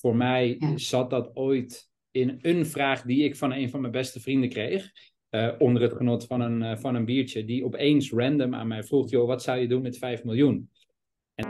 [0.00, 4.20] Voor mij zat dat ooit in een vraag die ik van een van mijn beste
[4.20, 4.90] vrienden kreeg.
[5.30, 7.44] Uh, onder het genot van een, uh, van een biertje.
[7.44, 10.70] Die opeens random aan mij vroeg: joh, wat zou je doen met 5 miljoen?
[11.34, 11.46] En...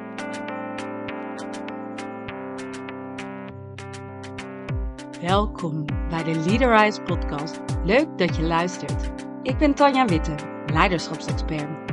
[5.21, 7.61] Welkom bij de Leaderize podcast.
[7.85, 9.27] Leuk dat je luistert.
[9.43, 10.35] Ik ben Tanja Witte,
[10.73, 11.91] leiderschapsexpert.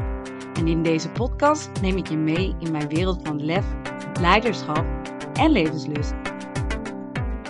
[0.58, 3.66] En in deze podcast neem ik je mee in mijn wereld van lef,
[4.20, 4.86] leiderschap
[5.34, 6.25] en levenslust.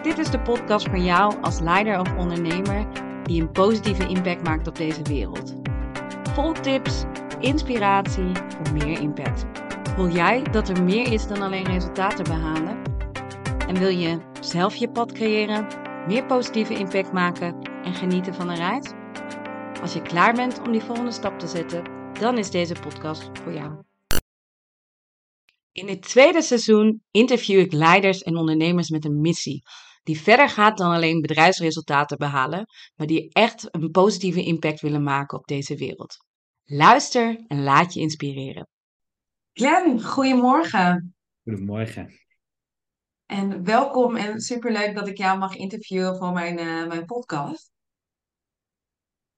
[0.05, 2.88] Dit is de podcast voor jou als leider of ondernemer
[3.23, 5.55] die een positieve impact maakt op deze wereld.
[6.34, 7.03] Vol tips,
[7.39, 9.45] inspiratie voor meer impact.
[9.95, 12.81] Voel jij dat er meer is dan alleen resultaten behalen?
[13.67, 15.67] En wil je zelf je pad creëren,
[16.08, 18.91] meer positieve impact maken en genieten van een reis?
[19.81, 21.83] Als je klaar bent om die volgende stap te zetten,
[22.19, 23.83] dan is deze podcast voor jou.
[25.72, 29.63] In dit tweede seizoen interview ik leiders en ondernemers met een missie
[30.05, 35.38] die verder gaat dan alleen bedrijfsresultaten behalen, maar die echt een positieve impact willen maken
[35.38, 36.16] op deze wereld.
[36.64, 38.67] Luister en laat je inspireren.
[39.53, 41.16] Glenn, goedemorgen.
[41.44, 42.14] Goedemorgen.
[43.25, 47.72] En welkom en superleuk dat ik jou mag interviewen voor mijn, uh, mijn podcast.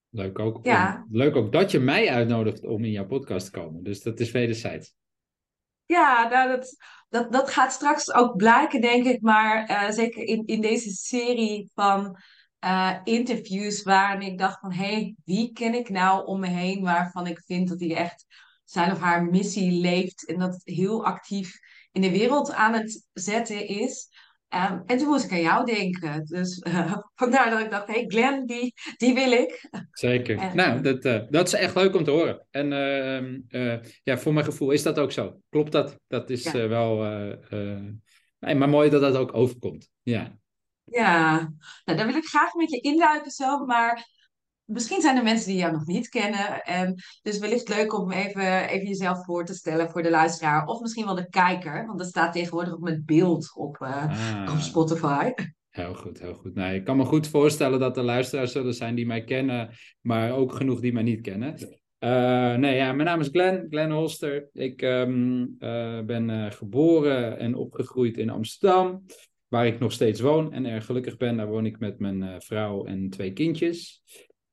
[0.10, 1.06] Leuk ook, ja.
[1.10, 3.84] leuk ook dat je mij uitnodigt om in jouw podcast te komen.
[3.84, 4.96] Dus dat is wederzijds.
[5.88, 6.76] Ja, nou, dat,
[7.10, 9.22] dat, dat gaat straks ook blijken, denk ik.
[9.22, 12.18] Maar uh, zeker in, in deze serie van
[12.66, 14.72] uh, interviews waarin ik dacht van...
[14.72, 18.26] hé, hey, wie ken ik nou om me heen waarvan ik vind dat hij echt
[18.64, 20.26] zijn of haar missie leeft...
[20.26, 21.60] en dat heel actief
[21.92, 24.10] in de wereld aan het zetten is...
[24.56, 26.26] Um, en toen moest ik aan jou denken.
[26.26, 29.70] Dus uh, vandaar dat ik dacht, hé hey Glenn, die, die wil ik.
[29.92, 30.38] Zeker.
[30.38, 32.46] En, nou, dat, uh, dat is echt leuk om te horen.
[32.52, 32.72] En
[33.50, 35.40] uh, ja, voor mijn gevoel is dat ook zo.
[35.50, 36.00] Klopt dat?
[36.08, 36.68] Dat is ja.
[36.68, 36.98] wel...
[38.40, 39.90] nee, maar mooi dat dat ook overkomt.
[40.04, 40.38] Ja.
[40.84, 41.36] Ja,
[41.86, 43.66] nou, daar wil ik graag met je induiken zo.
[43.66, 44.08] Maar
[44.68, 46.64] misschien zijn er mensen die jou nog niet kennen.
[46.64, 50.66] En dus wellicht leuk om even, even jezelf voor te stellen voor de luisteraar.
[50.66, 51.86] Of misschien wel de kijker.
[51.86, 54.54] Want dat staat tegenwoordig ook met beeld op, uh, ah.
[54.54, 55.32] op Spotify.
[55.70, 56.56] Heel goed, heel goed.
[56.56, 59.70] Nou, ik kan me goed voorstellen dat er luisteraars zullen zijn die mij kennen,
[60.02, 61.56] maar ook genoeg die mij niet kennen.
[62.00, 64.50] Uh, nee, ja, mijn naam is Glenn, Glenn Holster.
[64.54, 69.06] Ik um, uh, ben geboren en opgegroeid in Amsterdam,
[69.48, 71.38] waar ik nog steeds woon en erg gelukkig ben.
[71.38, 74.04] Daar woon ik met mijn vrouw en twee kindjes.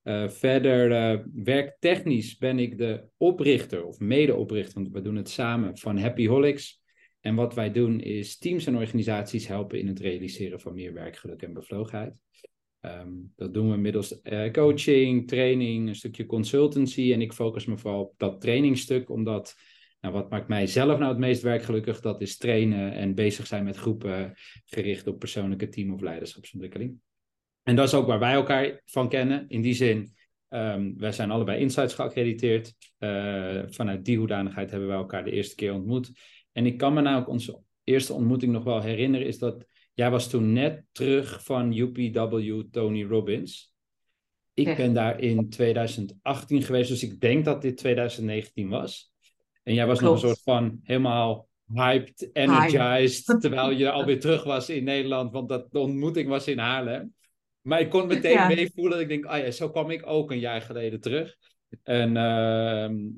[0.05, 5.79] Uh, verder uh, werktechnisch ben ik de oprichter of medeoprichter, want we doen het samen,
[5.79, 6.83] van Happy Holics.
[7.21, 11.43] En wat wij doen is teams en organisaties helpen in het realiseren van meer werkgeluk
[11.43, 12.15] en bevlogenheid.
[12.81, 17.13] Um, dat doen we middels uh, coaching, training, een stukje consultancy.
[17.13, 19.55] En ik focus me vooral op dat trainingstuk, omdat
[20.01, 22.01] nou, wat maakt mij zelf nou het meest werkgelukkig?
[22.01, 26.99] Dat is trainen en bezig zijn met groepen gericht op persoonlijke team- of leiderschapsontwikkeling.
[27.65, 29.45] En dat is ook waar wij elkaar van kennen.
[29.49, 30.15] In die zin,
[30.49, 32.75] um, wij zijn allebei Insights geaccrediteerd.
[32.99, 36.11] Uh, vanuit die hoedanigheid hebben wij elkaar de eerste keer ontmoet.
[36.53, 40.11] En ik kan me nou ook onze eerste ontmoeting nog wel herinneren, is dat jij
[40.11, 43.73] was toen net terug van UPW Tony Robbins.
[44.55, 49.13] Ik ben daar in 2018 geweest, dus ik denk dat dit 2019 was.
[49.63, 54.71] En jij was nog een soort van helemaal hyped, energized, terwijl je alweer terug was
[54.71, 57.15] in Nederland, want dat, de ontmoeting was in Haarlem.
[57.65, 58.47] Maar ik kon meteen ja.
[58.47, 61.37] meevoelen ik denk, ah ja, zo kwam ik ook een jaar geleden terug.
[61.83, 62.15] En uh,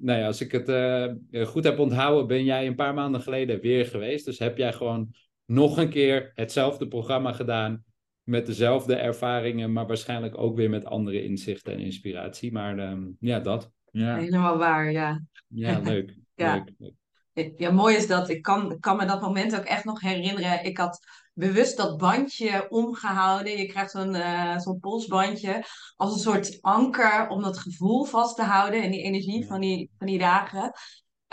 [0.00, 3.60] nou ja, als ik het uh, goed heb onthouden, ben jij een paar maanden geleden
[3.60, 4.24] weer geweest.
[4.24, 5.14] Dus heb jij gewoon
[5.44, 7.84] nog een keer hetzelfde programma gedaan.
[8.22, 12.52] Met dezelfde ervaringen, maar waarschijnlijk ook weer met andere inzichten en inspiratie.
[12.52, 13.70] Maar um, ja, dat.
[13.90, 14.16] Ja.
[14.16, 15.22] Helemaal waar, ja.
[15.46, 16.14] Ja, leuk.
[16.34, 16.64] ja.
[16.78, 17.52] leuk.
[17.56, 18.28] Ja, mooi is dat.
[18.28, 20.64] Ik kan, kan me dat moment ook echt nog herinneren.
[20.64, 20.98] Ik had
[21.36, 23.58] bewust dat bandje omgehouden.
[23.58, 25.64] Je krijgt zo'n uh, zo'n polsbandje
[25.97, 29.91] als een soort anker om dat gevoel vast te houden en die energie van, die,
[29.98, 30.72] van die dagen.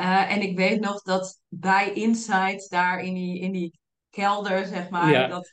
[0.02, 4.90] Uh, en ik weet nog dat bij Insight, daar in die, in die kelder, zeg
[4.90, 5.28] maar, ja.
[5.28, 5.50] dat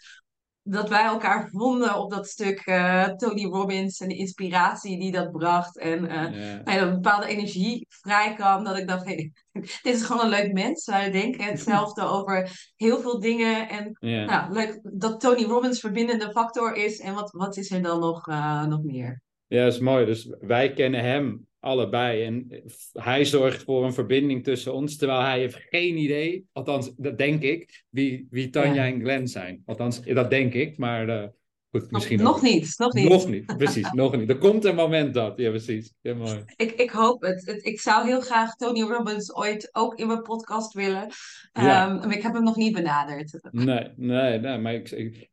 [0.63, 5.31] dat wij elkaar vonden op dat stuk uh, Tony Robbins en de inspiratie die dat
[5.31, 5.79] bracht.
[5.79, 6.65] En uh, yeah.
[6.65, 8.65] nou, een bepaalde energie vrijkwam.
[8.65, 9.33] Dat ik dacht, hey,
[9.83, 10.87] dit is gewoon een leuk mens.
[10.87, 13.69] Wij denken hetzelfde over heel veel dingen.
[13.69, 14.29] En yeah.
[14.29, 16.99] nou, leuk dat Tony Robbins verbindende factor is.
[16.99, 19.23] En wat, wat is er dan nog, uh, nog meer?
[19.47, 20.07] Ja, dat is mooi.
[20.07, 22.23] Dus wij kennen hem allebei.
[22.23, 22.63] En
[22.93, 27.43] hij zorgt voor een verbinding tussen ons, terwijl hij heeft geen idee, althans, dat denk
[27.43, 28.93] ik, wie, wie Tanja ja.
[28.93, 29.63] en Glenn zijn.
[29.65, 31.25] Althans, dat denk ik, maar uh,
[31.71, 33.09] Goed, misschien nog, niet, nog niet.
[33.09, 34.29] Nog niet, precies, nog niet.
[34.29, 35.93] Er komt een moment dat, ja precies.
[36.01, 36.43] Ja, mooi.
[36.57, 37.61] Ik, ik hoop het.
[37.63, 41.09] Ik zou heel graag Tony Robbins ooit ook in mijn podcast willen.
[41.53, 41.91] Ja.
[41.91, 43.39] Um, maar ik heb hem nog niet benaderd.
[43.51, 45.29] Nee, nee, nee maar ik, ik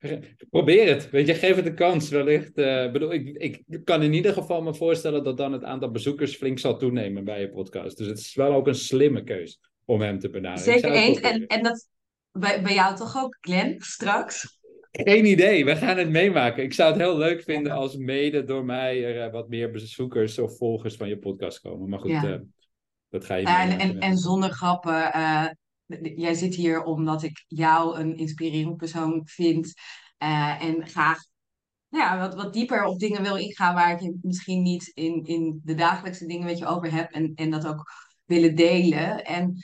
[0.49, 1.09] probeer het.
[1.09, 2.09] Weet je, geef het een kans.
[2.09, 5.91] Wellicht, uh, bedoel, ik, ik kan in ieder geval me voorstellen dat dan het aantal
[5.91, 7.97] bezoekers flink zal toenemen bij je podcast.
[7.97, 10.73] Dus het is wel ook een slimme keus om hem te benaderen.
[10.73, 11.19] Zeker eens.
[11.19, 11.87] En, en dat
[12.31, 14.56] bij, bij jou toch ook, Glenn, straks?
[15.03, 16.63] Geen idee, we gaan het meemaken.
[16.63, 20.39] Ik zou het heel leuk vinden als mede door mij er eh, wat meer bezoekers
[20.39, 21.89] of volgers van je podcast komen.
[21.89, 22.35] Maar goed, uh,
[23.09, 25.47] dat ga je en, en, en, zonder grappen, uh,
[26.15, 29.73] jij zit hier omdat ik jou een inspirerend persoon vind.
[30.17, 31.19] en graag
[31.89, 35.61] ja, wat, wat dieper op dingen wil ingaan waar ik je misschien niet in, in
[35.63, 37.11] de dagelijkse dingen met je over heb.
[37.11, 37.91] En, en dat ook
[38.25, 39.25] willen delen.
[39.25, 39.63] En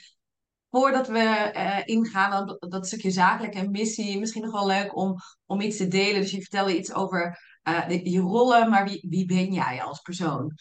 [0.74, 5.16] voordat we uh, ingaan op dat stukje zakelijk en missie, misschien nog wel leuk om,
[5.46, 6.20] om iets te delen.
[6.20, 7.38] Dus je vertelde iets over
[7.68, 10.52] uh, je rollen, maar wie, wie ben jij als persoon?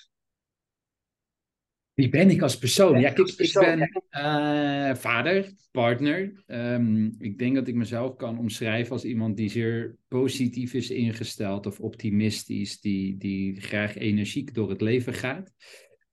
[1.94, 3.00] Wie ben ik als persoon?
[3.00, 3.80] Ja, kijk, ik ben
[4.12, 6.44] uh, vader, partner.
[6.48, 11.66] Um, ik denk dat ik mezelf kan omschrijven als iemand die zeer positief is ingesteld
[11.66, 15.52] of optimistisch, die, die graag energiek door het leven gaat.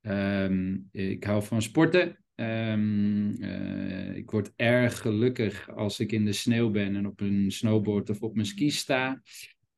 [0.02, 2.18] Um, ik hou van sporten.
[2.40, 7.50] Um, uh, ik word erg gelukkig als ik in de sneeuw ben en op een
[7.50, 9.22] snowboard of op mijn ski sta.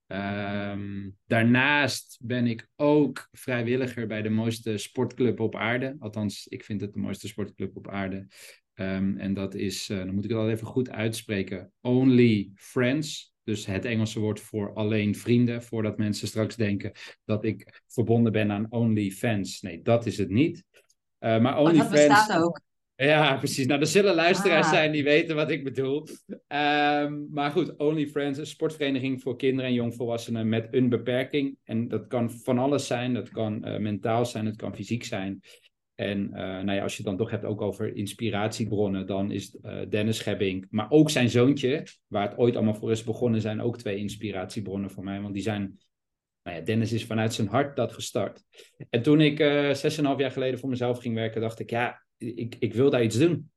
[0.06, 5.96] Um, daarnaast ben ik ook vrijwilliger bij de mooiste sportclub op aarde.
[5.98, 8.26] Althans, ik vind het de mooiste sportclub op aarde.
[8.74, 13.34] Um, en dat is, uh, dan moet ik het al even goed uitspreken, Only Friends.
[13.44, 15.62] Dus het Engelse woord voor alleen vrienden.
[15.62, 16.92] Voordat mensen straks denken
[17.24, 19.60] dat ik verbonden ben aan Only Fans.
[19.60, 20.64] Nee, dat is het niet.
[21.24, 21.90] Uh, maar OnlyFans...
[21.90, 22.60] Dat bestaat ook.
[22.94, 23.66] Ja, precies.
[23.66, 24.72] Nou, er zullen luisteraars ah.
[24.72, 26.06] zijn die weten wat ik bedoel.
[26.28, 31.56] Um, maar goed, OnlyFriends, een sportvereniging voor kinderen en jongvolwassenen met een beperking.
[31.64, 33.14] En dat kan van alles zijn.
[33.14, 35.40] Dat kan uh, mentaal zijn, het kan fysiek zijn.
[35.94, 39.56] En uh, nou ja, als je het dan toch hebt ook over inspiratiebronnen, dan is
[39.62, 43.60] uh, Dennis Gebbing, maar ook zijn zoontje, waar het ooit allemaal voor is begonnen, zijn
[43.60, 45.20] ook twee inspiratiebronnen voor mij.
[45.20, 45.78] Want die zijn
[46.42, 48.42] nou ja, Dennis is vanuit zijn hart dat gestart.
[48.90, 51.70] En toen ik uh, zes en half jaar geleden voor mezelf ging werken, dacht ik,
[51.70, 53.50] ja, ik, ik wil daar iets doen.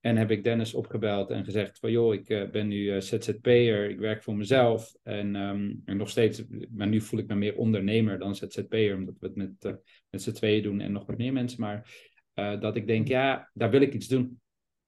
[0.00, 3.90] En heb ik Dennis opgebeld en gezegd van joh, ik uh, ben nu uh, ZZP'er,
[3.90, 4.94] ik werk voor mezelf.
[5.02, 9.18] En, um, en nog steeds, maar nu voel ik me meer ondernemer dan ZZP'er, omdat
[9.18, 9.80] we het met,
[10.10, 11.60] met z'n tweeën doen en nog wat meer mensen.
[11.60, 11.90] Maar
[12.34, 14.40] dat ik denk, ja, daar wil ik iets doen.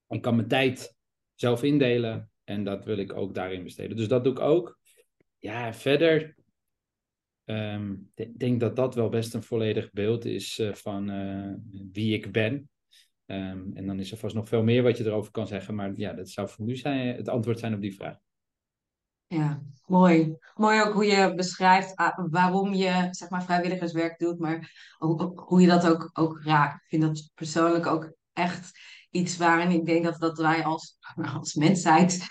[0.09, 0.97] Ik kan mijn tijd
[1.35, 3.97] zelf indelen en dat wil ik ook daarin besteden.
[3.97, 4.79] Dus dat doe ik ook.
[5.38, 6.35] Ja, verder
[8.14, 11.55] ik denk dat dat wel best een volledig beeld is uh, van uh,
[11.93, 12.69] wie ik ben.
[13.26, 15.93] Um, en dan is er vast nog veel meer wat je erover kan zeggen, maar
[15.96, 18.17] ja, dat zou voor nu zijn, het antwoord zijn op die vraag.
[19.26, 20.37] Ja, mooi.
[20.55, 24.73] Mooi ook hoe je beschrijft uh, waarom je zeg maar, vrijwilligerswerk doet, maar
[25.35, 26.75] hoe je dat ook, ook raakt.
[26.75, 28.79] Ik vind dat persoonlijk ook echt
[29.11, 30.99] iets waarin ik denk dat, dat wij als,
[31.32, 32.26] als mensheid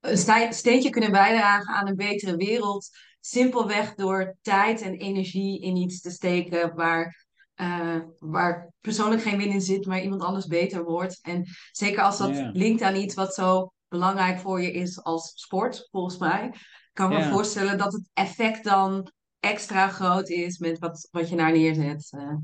[0.00, 2.88] een steentje kunnen bijdragen aan een betere wereld
[3.28, 7.26] simpelweg door tijd en energie in iets te steken waar,
[7.60, 11.18] uh, waar persoonlijk geen win in zit, maar iemand anders beter wordt.
[11.22, 12.54] En zeker als dat yeah.
[12.54, 16.54] linkt aan iets wat zo belangrijk voor je is als sport, volgens mij,
[16.92, 21.52] kan me voorstellen dat het effect dan extra groot is met wat, wat je naar
[21.52, 22.12] neerzet.
[22.16, 22.34] Uh.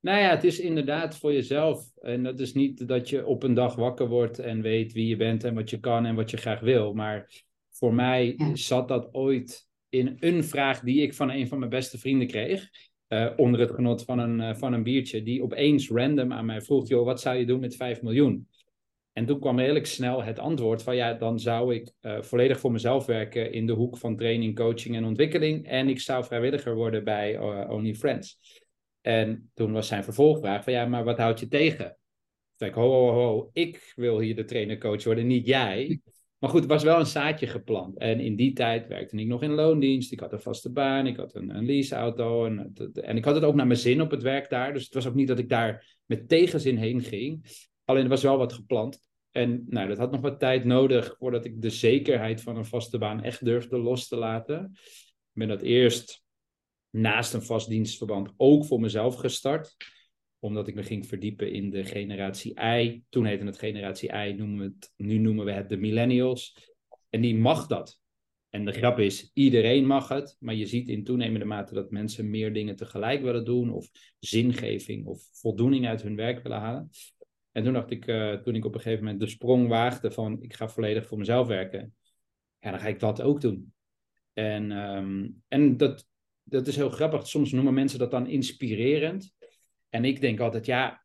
[0.00, 1.90] Nou ja, het is inderdaad voor jezelf.
[2.00, 5.16] En dat is niet dat je op een dag wakker wordt en weet wie je
[5.16, 6.92] bent en wat je kan en wat je graag wil.
[6.92, 8.54] Maar voor mij ja.
[8.54, 9.66] zat dat ooit
[9.98, 12.68] in een vraag die ik van een van mijn beste vrienden kreeg.
[13.08, 15.22] Uh, onder het genot van een, uh, van een biertje.
[15.22, 18.48] Die opeens random aan mij vroeg: joh, wat zou je doen met 5 miljoen?
[19.12, 22.72] En toen kwam redelijk snel het antwoord van ja, dan zou ik uh, volledig voor
[22.72, 25.66] mezelf werken in de hoek van training, coaching en ontwikkeling.
[25.66, 27.38] En ik zou vrijwilliger worden bij
[27.68, 28.38] Only Friends.
[29.00, 31.96] En toen was zijn vervolgvraag van ja, maar wat houd je tegen?
[32.58, 36.00] Ik, ho, ho, ho, ik wil hier de trainer-coach worden, niet jij.
[36.38, 37.98] Maar goed, er was wel een zaadje geplant.
[37.98, 40.12] En in die tijd werkte ik nog in loondienst.
[40.12, 42.46] Ik had een vaste baan, ik had een, leaseauto.
[42.46, 44.72] En, en ik had het ook naar mijn zin op het werk daar.
[44.72, 47.46] Dus het was ook niet dat ik daar met tegenzin heen ging.
[47.84, 49.00] Alleen er was wel wat gepland.
[49.30, 52.98] En nou, dat had nog wat tijd nodig voordat ik de zekerheid van een vaste
[52.98, 54.70] baan echt durfde los te laten.
[54.72, 56.24] Ik ben dat eerst
[56.90, 59.76] naast een vast dienstverband ook voor mezelf gestart
[60.38, 63.04] omdat ik me ging verdiepen in de generatie I.
[63.08, 66.74] Toen heette het generatie I, noemen we het, nu noemen we het de millennials.
[67.10, 68.00] En die mag dat.
[68.50, 72.30] En de grap is, iedereen mag het, maar je ziet in toenemende mate dat mensen
[72.30, 73.88] meer dingen tegelijk willen doen, of
[74.18, 76.90] zingeving of voldoening uit hun werk willen halen.
[77.52, 80.42] En toen dacht ik, uh, toen ik op een gegeven moment de sprong waagde van
[80.42, 81.94] ik ga volledig voor mezelf werken,
[82.58, 83.72] ja, dan ga ik dat ook doen.
[84.32, 86.06] En, ehm, en dat,
[86.42, 87.26] dat is heel grappig.
[87.26, 89.34] Soms noemen mensen dat dan inspirerend.
[89.96, 91.04] En ik denk altijd, ja,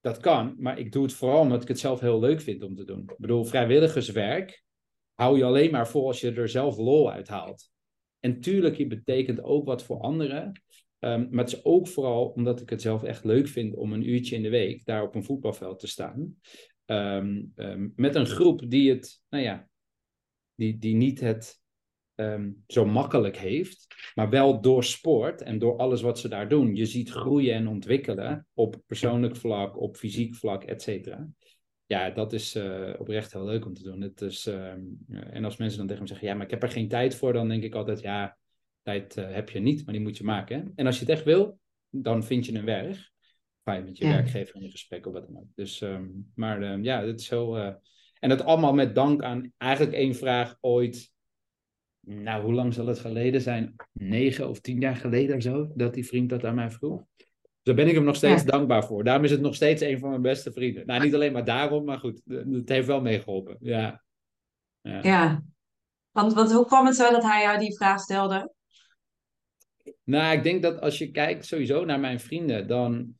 [0.00, 2.74] dat kan, maar ik doe het vooral omdat ik het zelf heel leuk vind om
[2.74, 3.00] te doen.
[3.00, 4.64] Ik bedoel, vrijwilligerswerk
[5.14, 7.70] hou je alleen maar vol als je er zelf lol uit haalt.
[8.20, 10.62] En tuurlijk, je betekent ook wat voor anderen.
[10.98, 14.08] Ehm, maar het is ook vooral omdat ik het zelf echt leuk vind om een
[14.08, 16.36] uurtje in de week daar op een voetbalveld te staan.
[16.84, 19.68] Ehm, ehm, met een groep die het, nou ja,
[20.54, 21.61] die, die niet het
[22.66, 26.76] zo makkelijk heeft, maar wel door sport en door alles wat ze daar doen.
[26.76, 31.28] Je ziet groeien en ontwikkelen op persoonlijk vlak, op fysiek vlak, et cetera
[31.92, 34.00] ja, dat is uh, oprecht heel leuk om te doen.
[34.00, 34.72] Het is, uh,
[35.08, 37.32] en als mensen dan tegen me zeggen, ja, maar ik heb er geen tijd voor,
[37.32, 38.36] dan denk ik altijd, ja,
[38.82, 40.58] tijd uh, heb je niet, maar die moet je maken.
[40.58, 40.64] Hè?
[40.74, 41.58] En als je het echt wil,
[41.90, 43.10] dan vind je een weg.
[43.64, 44.10] Ga je met je ja.
[44.10, 45.48] werkgever in gesprek of wat dan ook.
[45.54, 47.54] Dus, um, maar ehm, ja, het is zo.
[48.18, 51.11] en dat allemaal met dank aan eigenlijk één vraag ooit.
[52.06, 53.74] Nou, hoe lang zal het geleden zijn?
[53.92, 57.02] Negen of tien jaar geleden of zo, dat die vriend dat aan mij vroeg.
[57.16, 57.26] Dus
[57.62, 59.04] daar ben ik hem nog steeds dankbaar voor.
[59.04, 60.86] Daarom is het nog steeds een van mijn beste vrienden.
[60.86, 63.56] Nou, niet alleen maar daarom, maar goed, het heeft wel meegeholpen.
[63.60, 64.02] Ja.
[64.80, 65.02] Ja.
[65.02, 65.42] ja.
[66.10, 68.52] Want, want hoe kwam het zo dat hij jou die vraag stelde?
[70.04, 73.14] Nou, ik denk dat als je kijkt sowieso naar mijn vrienden, dan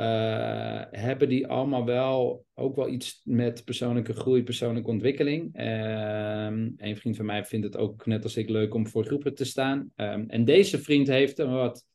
[0.00, 5.60] uh, hebben die allemaal wel ook wel iets met persoonlijke groei, persoonlijke ontwikkeling.
[5.60, 9.34] Um, een vriend van mij vindt het ook net als ik leuk om voor groepen
[9.34, 9.92] te staan.
[9.96, 11.86] Um, en deze vriend heeft een wat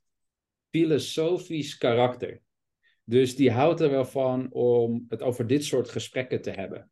[0.70, 2.42] filosofisch karakter.
[3.04, 6.90] Dus die houdt er wel van om het over dit soort gesprekken te hebben.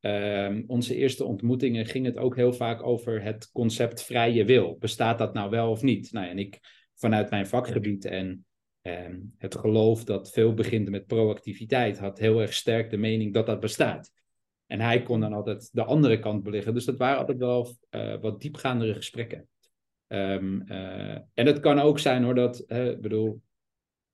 [0.00, 4.76] Um, onze eerste ontmoetingen ging het ook heel vaak over het concept vrije wil.
[4.78, 6.12] Bestaat dat nou wel of niet?
[6.12, 6.60] Nou, en ik
[6.94, 8.46] vanuit mijn vakgebied en
[8.86, 13.46] um, het geloof dat veel begint met proactiviteit, had heel erg sterk de mening dat
[13.46, 14.12] dat bestaat.
[14.66, 16.74] En hij kon dan altijd de andere kant beliggen.
[16.74, 19.48] Dus dat waren altijd wel uh, wat diepgaandere gesprekken.
[20.08, 23.42] Um, uh, en het kan ook zijn hoor dat, ik bedoel,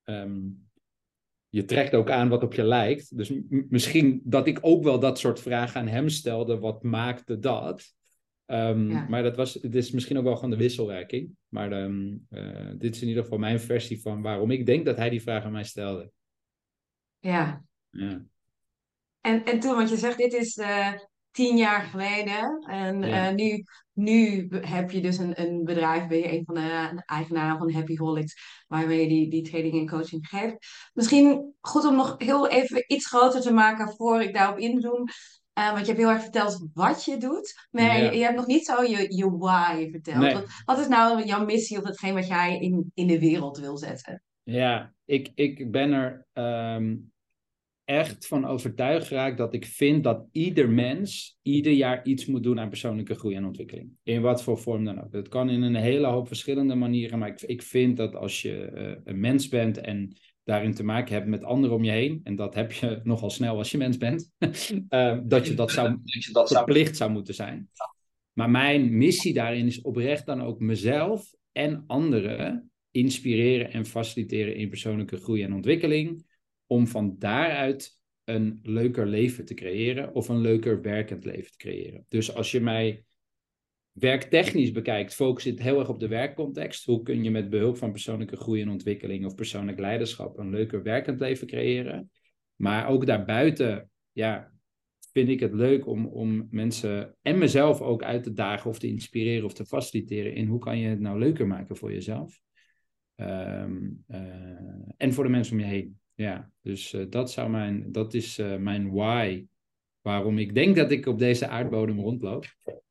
[0.05, 0.69] um,
[1.49, 3.17] je trekt ook aan wat op je lijkt.
[3.17, 7.95] Dus misschien dat ik ook wel dat soort vragen aan hem stelde, wat maakte dat?
[8.53, 9.07] Um, ja.
[9.09, 11.31] Maar dat was, het is misschien ook wel gewoon de wisselwerking.
[11.49, 15.11] Maar uh, dit is in ieder geval mijn versie van waarom ik denk dat hij
[15.11, 16.11] die vraag aan mij stelde.
[17.19, 17.65] Ja.
[17.91, 18.25] ja.
[19.21, 20.93] En, en toen, want je zegt, dit is uh,
[21.31, 22.65] tien jaar geleden.
[22.69, 23.31] En ja.
[23.31, 27.59] uh, nu, nu heb je dus een, een bedrijf, ben je een van de eigenaren
[27.59, 30.57] van Happy Holics, waarmee je die, die training en coaching geeft.
[30.93, 35.05] Misschien goed om nog heel even iets groter te maken voor ik daarop inzoom.
[35.59, 38.47] Uh, want je hebt heel erg verteld wat je doet, maar je, je, hebt nog
[38.47, 40.19] niet zo je, je why verteld.
[40.19, 40.35] Nee.
[40.35, 43.77] Wat, wat, is nou jouw missie of hetgeen wat jij in, in de wereld wil
[43.77, 44.23] zetten?
[44.43, 46.27] Ja, ik, ik ben er
[46.77, 47.13] um,
[47.91, 52.61] echt van overtuigd geraakt dat ik vind dat ieder mens ieder jaar iets moet doen
[52.61, 53.91] aan persoonlijke groei en ontwikkeling.
[54.03, 55.13] In wat voor vorm dan ook.
[55.13, 58.71] Dat kan in een hele hoop verschillende manieren, maar ik, ik vind dat als je
[58.75, 60.17] uh, een mens bent en
[60.51, 63.57] daarin te maken hebt met anderen om je heen, en dat heb je nogal snel
[63.57, 65.97] als je mens bent, uh, dat je dat, zou,
[66.33, 67.71] dat verplicht zou moeten zijn.
[68.33, 74.69] Maar mijn missie daarin is oprecht dan ook mezelf en anderen inspireren en faciliteren in
[74.69, 76.27] persoonlijke groei en ontwikkeling
[76.67, 82.05] om van daaruit een leuker leven te creëren of een leuker werkend leven te creëren.
[82.09, 83.05] Dus als je mij
[84.01, 86.85] werktechnisch bekijkt, focus het heel erg op de werkcontext.
[86.85, 90.83] Hoe kun je met behulp van persoonlijke groei en ontwikkeling of persoonlijk leiderschap een leuker
[90.83, 92.11] werkend leven creëren?
[92.57, 94.53] Maar ook daarbuiten, ja,
[95.13, 98.87] vind ik het leuk om, om mensen en mezelf ook uit te dagen of te
[98.87, 102.41] inspireren of te faciliteren in hoe kan je het nou leuker maken voor jezelf.
[103.17, 104.19] Um, uh,
[104.97, 105.99] en voor de mensen om je heen.
[106.15, 109.47] Ja, dus uh, dat, zou mijn, dat is uh, mijn why.
[110.01, 112.47] Waarom ik denk dat ik op deze aardbodem rondloop.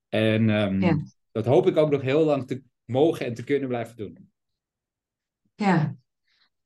[0.10, 0.98] En um, ja.
[1.32, 4.32] dat hoop ik ook nog heel lang te mogen en te kunnen blijven doen.
[5.56, 5.96] Ja.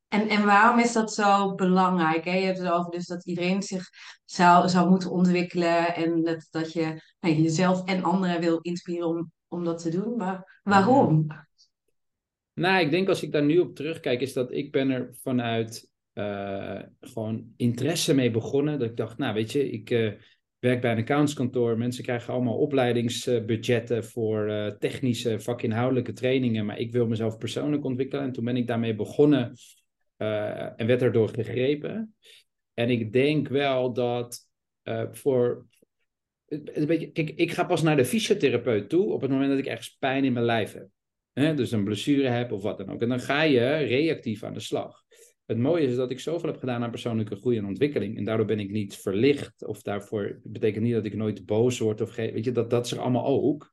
[0.08, 2.26] En, en waarom is dat zo belangrijk?
[2.26, 2.36] Hè?
[2.38, 3.90] Je hebt het over dus dat iedereen zich
[4.26, 5.96] zou, zou moeten ontwikkelen.
[5.96, 10.18] En dat, dat je nou, jezelf en anderen wil inspireren om, om dat te doen.
[10.18, 11.28] Maar waarom?
[12.54, 15.92] Nou, ik denk als ik daar nu op terugkijk, is dat ik ben er vanuit
[16.14, 18.80] uh, gewoon interesse mee begonnen.
[18.80, 20.14] Dat ik dacht, nou weet je, ik uh,
[20.63, 21.77] werk bij een accountskantoor.
[21.77, 26.65] Mensen krijgen allemaal opleidingsbudgetten voor uh, technische, vakinhoudelijke trainingen.
[26.65, 28.24] Maar ik wil mezelf persoonlijk ontwikkelen.
[28.24, 29.53] En toen ben ik daarmee begonnen
[30.17, 32.15] en werd erdoor gegrepen.
[32.74, 34.39] En ik denk wel dat
[35.12, 35.65] voor.
[36.48, 39.65] Een beetje, kijk, ik ga pas naar de fysiotherapeut toe op het moment dat ik
[39.65, 40.74] ergens pijn in mijn lijf
[41.34, 41.58] heb.
[41.58, 43.01] Dus een blessure heb of wat dan ook.
[43.01, 45.02] En dan ga je reactief aan de slag
[45.46, 48.18] het mooie is dat ik zoveel heb gedaan aan persoonlijke groei en ontwikkeling.
[48.18, 49.66] En daardoor ben ik niet verlicht.
[49.66, 52.02] Of daarvoor betekent niet dat ik nooit boos word.
[52.02, 53.72] Of weet je, dat, dat is allemaal ook.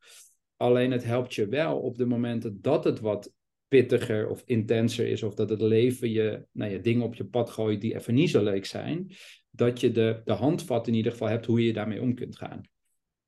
[0.56, 3.32] Alleen het helpt je wel op de momenten dat het wat
[3.68, 7.50] pittiger of intenser is, of dat het leven je, nou ja, dingen op je pad
[7.50, 9.12] gooit die even niet zo leuk zijn,
[9.50, 12.60] dat je de, de handvat in ieder geval hebt hoe je daarmee om kunt gaan.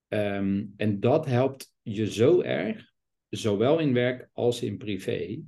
[0.08, 2.92] Ehm, en dat helpt je zo erg,
[3.28, 5.42] zowel in werk als in privé.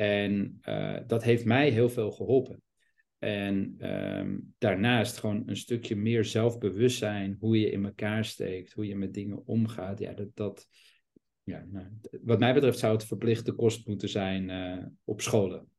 [0.00, 2.62] En uh, dat heeft mij heel veel geholpen.
[3.18, 8.96] En um, daarnaast gewoon een stukje meer zelfbewustzijn, hoe je in elkaar steekt, hoe je
[8.96, 9.98] met dingen omgaat.
[9.98, 10.66] Ja, dat, dat,
[11.42, 11.86] ja, nou,
[12.22, 15.70] wat mij betreft zou het verplichte kost moeten zijn uh, op scholen.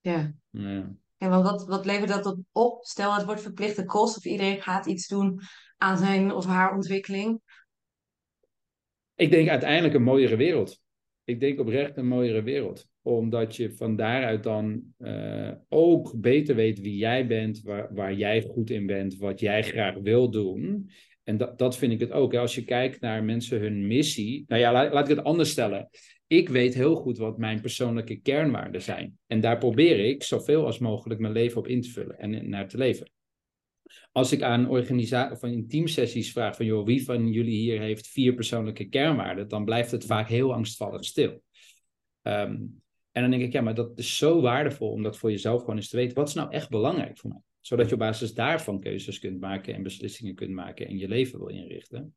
[0.00, 0.34] Ja.
[0.50, 0.96] ja.
[1.16, 2.84] En want wat, wat levert dat op?
[2.84, 5.40] Stel, het wordt verplichte kost of iedereen gaat iets doen
[5.76, 7.40] aan zijn of haar ontwikkeling.
[9.14, 10.82] Ik denk uiteindelijk een mooiere wereld.
[11.24, 12.88] Ik denk oprecht een mooiere wereld.
[13.02, 18.42] Omdat je van daaruit dan uh, ook beter weet wie jij bent, waar, waar jij
[18.42, 20.90] goed in bent, wat jij graag wil doen.
[21.22, 22.32] En dat, dat vind ik het ook.
[22.32, 22.38] Hè.
[22.38, 24.44] Als je kijkt naar mensen hun missie.
[24.46, 25.88] Nou ja, laat ik het anders stellen.
[26.26, 29.18] Ik weet heel goed wat mijn persoonlijke kernwaarden zijn.
[29.26, 32.68] En daar probeer ik zoveel als mogelijk mijn leven op in te vullen en naar
[32.68, 33.10] te leven.
[34.12, 38.08] Als ik aan organisatie van in teamsessies vraag van joh, wie van jullie hier heeft
[38.08, 41.42] vier persoonlijke kernwaarden, dan blijft het vaak heel angstvallig stil.
[42.22, 45.60] Um, en dan denk ik, ja, maar dat is zo waardevol om dat voor jezelf
[45.60, 46.16] gewoon eens te weten.
[46.16, 47.40] Wat is nou echt belangrijk voor mij?
[47.60, 51.38] Zodat je op basis daarvan keuzes kunt maken en beslissingen kunt maken en je leven
[51.38, 52.14] wil inrichten.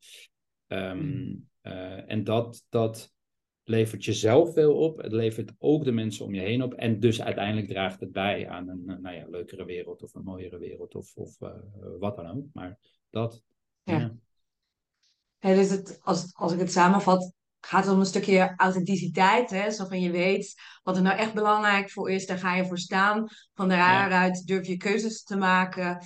[0.68, 3.14] Um, uh, en dat, dat
[3.68, 4.98] levert jezelf veel op.
[4.98, 6.74] Het levert ook de mensen om je heen op.
[6.74, 10.58] En dus uiteindelijk draagt het bij aan een nou ja, leukere wereld of een mooiere
[10.58, 11.50] wereld of, of uh,
[12.00, 12.46] wat dan ook.
[12.54, 12.78] Maar
[13.10, 13.44] dat.
[13.84, 14.00] Ja.
[14.00, 14.16] ja.
[15.40, 19.50] ja dus het, als, als ik het samenvat, gaat het om een stukje authenticiteit.
[19.50, 19.72] Hè?
[19.72, 22.80] Zo van je weet wat er nou echt belangrijk voor is, daar ga je voor
[22.80, 23.28] staan.
[23.54, 26.06] Van daaruit durf je keuzes te maken.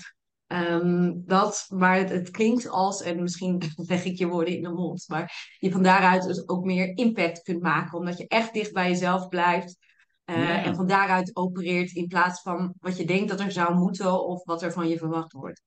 [0.52, 4.70] Um, dat, maar het, het, klinkt als, en misschien leg ik je woorden in de
[4.70, 8.74] mond, maar je van daaruit dus ook meer impact kunt maken, omdat je echt dicht
[8.74, 9.78] bij jezelf blijft.
[10.26, 14.26] Uh, En van daaruit opereert in plaats van wat je denkt dat er zou moeten
[14.26, 15.62] of wat er van je verwacht wordt.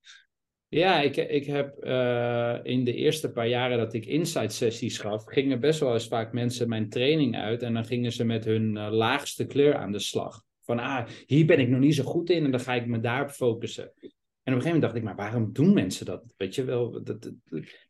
[0.68, 5.24] Ja, ik, ik heb uh, in de eerste paar jaren dat ik insight sessies gaf,
[5.24, 8.76] gingen best wel eens vaak mensen mijn training uit en dan gingen ze met hun
[8.76, 10.42] uh, laagste kleur aan de slag.
[10.62, 13.00] Van ah, hier ben ik nog niet zo goed in en dan ga ik me
[13.00, 13.92] daarop focussen.
[14.44, 16.34] En op een gegeven moment dacht ik, maar waarom doen mensen dat?
[16.36, 17.32] Weet je wel, dat,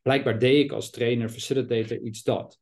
[0.02, 2.60] blijkbaar deed ik als trainer, facilitator iets dat.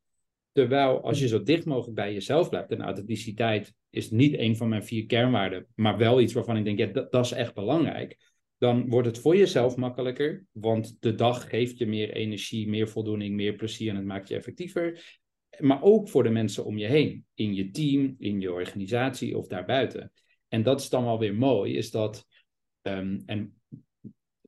[0.51, 4.69] Terwijl als je zo dicht mogelijk bij jezelf blijft, en authenticiteit is niet een van
[4.69, 8.31] mijn vier kernwaarden, maar wel iets waarvan ik denk, ja, dat, is echt belangrijk.
[8.57, 13.35] Dan wordt het voor jezelf makkelijker, want de dag geeft je meer energie, meer voldoening,
[13.35, 15.17] meer plezier en het maakt je effectiever.
[15.59, 19.47] Maar ook voor de mensen om je heen, in je team, in je organisatie of
[19.47, 20.11] daarbuiten.
[20.47, 22.27] En dat is dan wel weer mooi, is dat,
[22.81, 23.61] um, en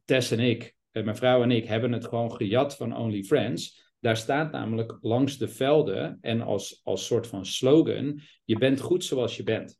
[0.06, 3.94] Tess en ik, eh, mijn vrouw en ik, hebben het gewoon gejat van Only Friends.
[4.00, 9.04] Daar staat namelijk langs de velden en als, als soort van slogan: Je bent goed
[9.04, 9.80] zoals je bent.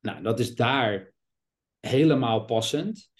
[0.00, 1.12] Nou, dat is daar
[1.80, 3.10] helemaal passend.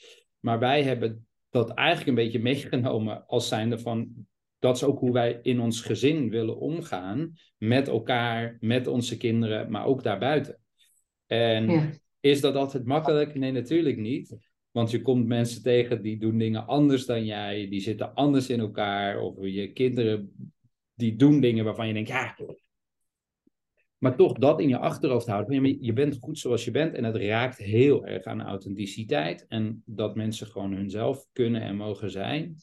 [0.40, 4.27] Maar wij hebben dat eigenlijk een beetje meegenomen als zijnde van.
[4.59, 7.33] Dat is ook hoe wij in ons gezin willen omgaan.
[7.59, 10.61] Met elkaar, met onze kinderen, maar ook daarbuiten.
[11.27, 13.35] En is dat altijd makkelijk?
[13.35, 14.37] Nee, natuurlijk niet.
[14.77, 18.61] Want je komt mensen tegen die doen dingen anders dan jij, die zitten anders in
[18.61, 20.33] elkaar, of je kinderen
[20.95, 22.37] die doen dingen waarvan je denkt, ja.
[23.99, 25.83] Maar toch dat in je achterhoofd houden.
[25.85, 30.15] Je bent goed zoals je bent en het raakt heel erg aan authenticiteit en dat
[30.15, 32.57] mensen gewoon hunzelf kunnen en mogen zijn.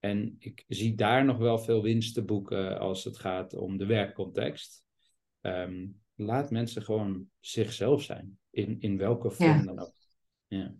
[0.00, 3.86] En ik zie daar nog wel veel winst te boeken als het gaat om de
[3.86, 4.84] werkcontext.
[5.40, 9.94] Um, laat mensen gewoon zichzelf zijn, in, in welke vorm dan ook.
[10.46, 10.74] Ja.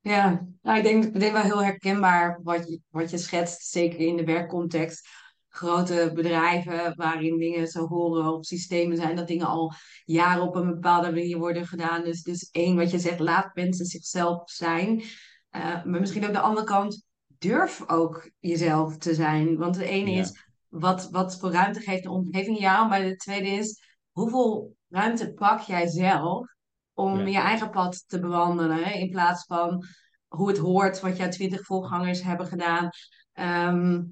[0.00, 4.16] Ja, nou, ik, denk, denk wel heel herkenbaar wat je, wat je schetst, zeker in
[4.16, 5.08] de werkcontext.
[5.48, 9.72] Grote bedrijven waarin dingen zo horen op systemen zijn, dat dingen al
[10.04, 12.04] jaren op een bepaalde manier worden gedaan.
[12.04, 15.00] Dus, dus één, wat je zegt, laat mensen zichzelf zijn.
[15.00, 17.04] Uh, maar misschien ook de andere kant,
[17.38, 19.56] durf ook jezelf te zijn.
[19.56, 22.88] Want de ene is, wat, wat voor ruimte geeft de omgeving jou?
[22.88, 26.56] Maar de tweede is, hoeveel ruimte pak jij zelf
[26.98, 28.84] om je eigen pad te bewandelen.
[28.84, 28.98] Hè?
[28.98, 29.84] In plaats van
[30.26, 32.88] hoe het hoort, wat jouw twintig voorgangers hebben gedaan.
[33.32, 34.02] Ehm,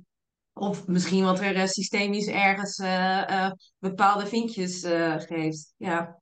[0.52, 5.74] of misschien wat er uh, systemisch ergens uh, uh, bepaalde vinkjes geeft.
[5.76, 6.20] Ja.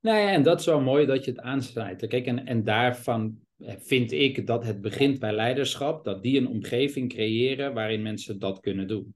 [0.00, 2.06] Nou ja, en dat is wel mooi dat je het aansnijdt.
[2.06, 3.38] Kijk, en, en daarvan
[3.78, 8.60] vind ik dat het begint bij leiderschap, dat die een omgeving creëren waarin mensen dat
[8.60, 9.14] kunnen doen.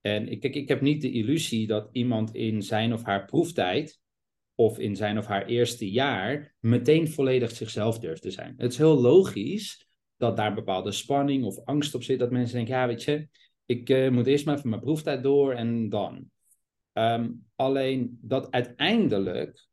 [0.00, 3.99] En ik, kijk, ik heb niet de illusie dat iemand in zijn of haar proeftijd
[4.60, 8.54] of in zijn of haar eerste jaar meteen volledig zichzelf durft te zijn.
[8.56, 12.74] Het is heel logisch dat daar bepaalde spanning of angst op zit, dat mensen denken,
[12.74, 13.28] ja weet je,
[13.66, 16.30] ik uh, moet eerst maar even mijn proeftijd door en dan.
[16.92, 19.68] Um, alleen dat uiteindelijk,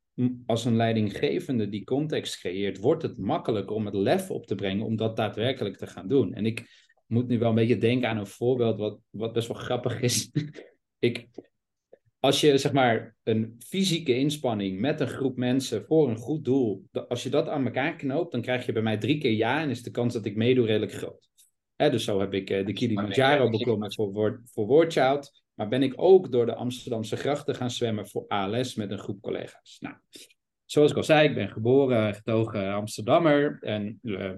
[0.45, 4.86] als een leidinggevende die context creëert, wordt het makkelijker om het lef op te brengen
[4.86, 6.34] om dat daadwerkelijk te gaan doen.
[6.34, 9.58] En ik moet nu wel een beetje denken aan een voorbeeld wat, wat best wel
[9.58, 10.32] grappig is.
[11.00, 11.28] ik,
[12.28, 16.84] als je zeg maar een fysieke inspanning met een groep mensen voor een goed doel,
[17.08, 19.70] als je dat aan elkaar knoopt, dan krijg je bij mij drie keer ja en
[19.70, 21.30] is de kans dat ik meedoe redelijk groot.
[21.76, 25.44] dus zo heb ik uh, de Kilimanjaro beklommen voor, voor Wordchild.
[25.54, 29.22] Maar ben ik ook door de Amsterdamse grachten gaan zwemmen voor ALS met een groep
[29.22, 29.78] collega's.
[29.80, 29.96] Nou,
[30.66, 33.58] zoals ik al zei, ik ben geboren, getogen Amsterdammer.
[33.62, 34.32] En uh,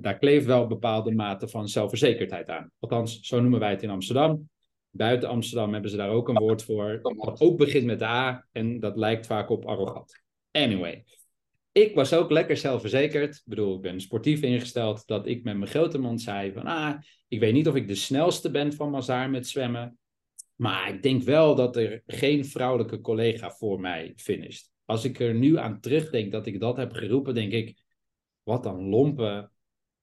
[0.00, 2.70] daar kleeft wel een bepaalde mate van zelfverzekerdheid aan.
[2.78, 4.48] Althans, zo noemen wij het in Amsterdam.
[4.96, 6.98] Buiten Amsterdam hebben ze daar ook een woord voor.
[7.02, 10.22] Dat ook begint met de A en dat lijkt vaak op arrogant.
[10.50, 11.04] Anyway,
[11.72, 13.34] ik was ook lekker zelfverzekerd.
[13.34, 16.62] Ik bedoel, ik ben sportief ingesteld dat ik met mijn grote mond zei van...
[16.62, 16.94] Ah,
[17.28, 19.98] ik weet niet of ik de snelste ben van Mazaar met zwemmen.
[20.54, 24.70] Maar ik denk wel dat er geen vrouwelijke collega voor mij finisht.
[24.84, 27.84] Als ik er nu aan terugdenk dat ik dat heb geroepen, denk ik...
[28.42, 29.50] Wat een lompe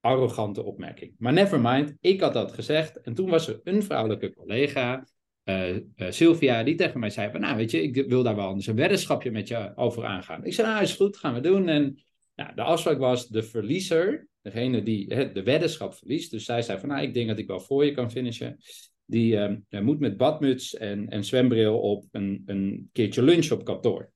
[0.04, 1.14] arrogante opmerking.
[1.18, 3.00] Maar never mind, ik had dat gezegd.
[3.00, 5.06] En toen was er een vrouwelijke collega,
[5.44, 8.76] uh, Sylvia, die tegen mij zei: Nou, weet je, ik wil daar wel anders een
[8.76, 10.44] weddenschapje met je over aangaan.
[10.44, 11.68] Ik zei: Nou, is goed, gaan we doen.
[11.68, 12.02] En
[12.34, 16.30] nou, de afspraak was: de verliezer, degene die de weddenschap verliest.
[16.30, 18.58] Dus zij zei: van, Nou, ik denk dat ik wel voor je kan finishen.
[19.06, 19.34] Die
[19.70, 24.10] uh, moet met badmuts en, en zwembril op een, een keertje lunch op kantoor.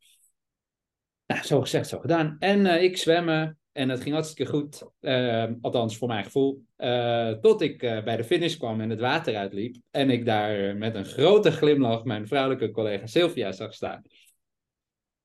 [1.27, 2.37] Nou, zo gezegd, zo gedaan.
[2.38, 6.64] En ik zwemmen en het ging hartstikke goed, uh, althans voor mijn gevoel.
[6.78, 9.76] Uh, tot ik uh, bij de finish kwam en het water uitliep.
[9.90, 14.02] En ik daar met een grote glimlach mijn vrouwelijke collega Sylvia zag staan.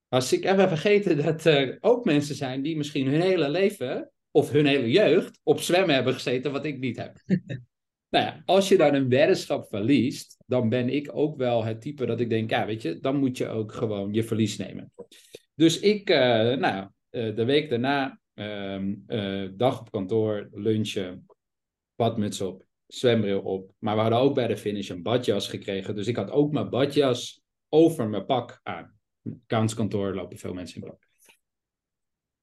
[0.07, 4.51] Was ik even vergeten dat er ook mensen zijn die misschien hun hele leven of
[4.51, 7.21] hun hele jeugd op zwemmen hebben gezeten, wat ik niet heb.
[8.13, 12.05] nou ja, als je dan een weddenschap verliest, dan ben ik ook wel het type
[12.05, 14.91] dat ik denk, ja, weet je, dan moet je ook gewoon je verlies nemen.
[15.55, 19.04] Dus ik, nou, de week daarna Um,
[19.58, 21.26] dag op kantoor, lunchen,
[21.96, 23.74] badmuts op, zwembril op.
[23.80, 25.96] Maar we hadden ook bij de finish een badjas gekregen.
[25.96, 28.98] Dus ik had ook mijn badjas over mijn pak aan.
[29.43, 31.08] Accountskantoor lopen veel mensen in pak.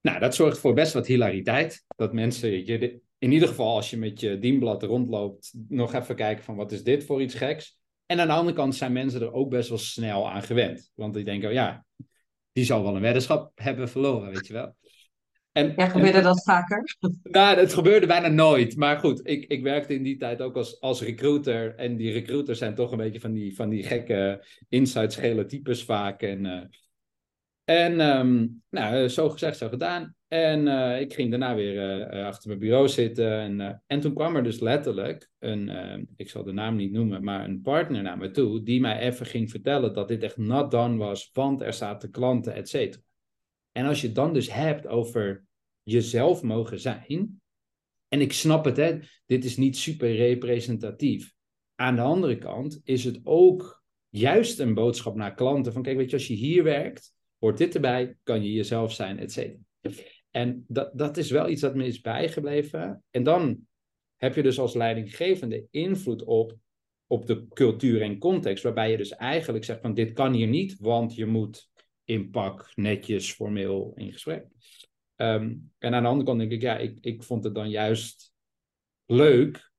[0.00, 1.84] Nou, dat zorgt voor best wat hilariteit.
[1.96, 6.44] Dat mensen, je, in ieder geval als je met je dienblad rondloopt, nog even kijken
[6.44, 7.78] van wat is dit voor iets geks.
[8.06, 10.90] En aan de andere kant zijn mensen er ook best wel snel aan gewend.
[10.94, 11.84] Want die denken, ja,
[12.52, 14.76] die zal wel een weddenschap hebben verloren, weet je wel.
[15.52, 16.96] En, ja, gebeurde dat vaker?
[17.22, 18.76] Nou, het gebeurde bijna nooit.
[18.76, 21.74] Maar goed, ik, ik werkte in die tijd ook als, als recruiter.
[21.74, 26.22] En die recruiters zijn toch een beetje van die, van die gekke inside types vaak.
[26.22, 26.62] En, uh,
[27.64, 30.14] en um, nou, zo gezegd, zo gedaan.
[30.28, 31.74] En uh, ik ging daarna weer
[32.14, 33.32] uh, achter mijn bureau zitten.
[33.32, 35.70] En, en toen kwam er dus letterlijk een,
[36.16, 38.62] ik zal de naam niet noemen, maar een partner naar me toe.
[38.62, 41.30] Die mij even ging vertellen dat dit echt not done was.
[41.32, 43.02] Want er zaten klanten, et cetera.
[43.72, 45.44] En als je het dan dus hebt over
[45.82, 47.40] jezelf mogen zijn.
[48.08, 51.34] En ik snap het, hè, dit is niet super representatief.
[51.74, 56.10] Aan de andere kant is het ook juist een boodschap naar klanten: van kijk, weet
[56.10, 59.62] je, als je hier werkt, hoort dit erbij, kan je jezelf zijn, et cetera.
[60.30, 63.04] En dat, dat is wel iets dat me is bijgebleven.
[63.10, 63.68] En dan
[64.16, 66.56] heb je dus als leidinggevende invloed op,
[67.06, 70.76] op de cultuur en context, waarbij je dus eigenlijk zegt van dit kan hier niet,
[70.78, 71.69] want je moet
[72.10, 74.46] in pak, netjes, formeel in gesprek.
[75.16, 78.32] Ehm, en aan de andere kant denk ik, ja, ik, ik vond het dan juist
[79.06, 79.72] leuk.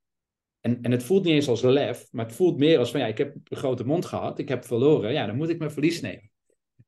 [0.60, 3.06] En, en het voelt niet eens als lef, maar het voelt meer als van ja,
[3.06, 6.02] ik heb een grote mond gehad, ik heb verloren, ja, dan moet ik mijn verlies
[6.02, 6.32] nemen.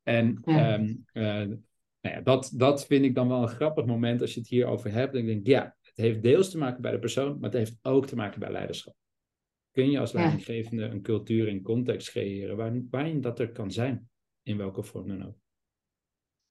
[0.04, 1.48] En ehm, eh,
[2.02, 4.92] nou ja, dat, dat vind ik dan wel een grappig moment als je het hierover
[4.92, 5.16] hebt.
[5.16, 8.06] ik denk, ja, het heeft deels te maken bij de persoon, maar het heeft ook
[8.06, 8.96] te maken bij leiderschap.
[9.72, 14.10] Kun je als leidinggevende een cultuur en context creëren waarin, waarin dat er kan zijn?
[14.44, 15.36] In welke vorm dan ook.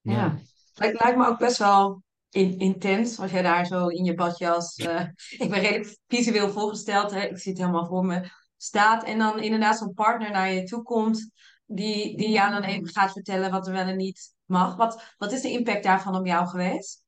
[0.00, 0.38] Ja,
[0.74, 4.78] het lijkt me ook best wel in, intens als jij daar zo in je badjas.
[4.78, 5.07] Uh,
[5.38, 9.05] ik ben redelijk visueel voorgesteld, hè, ik zit helemaal voor me staat.
[9.05, 11.31] En dan inderdaad zo'n partner naar je toe komt,
[11.66, 14.76] die, die jou dan even gaat vertellen wat er wel en niet mag.
[14.76, 17.05] Wat, wat is de impact daarvan op jou geweest?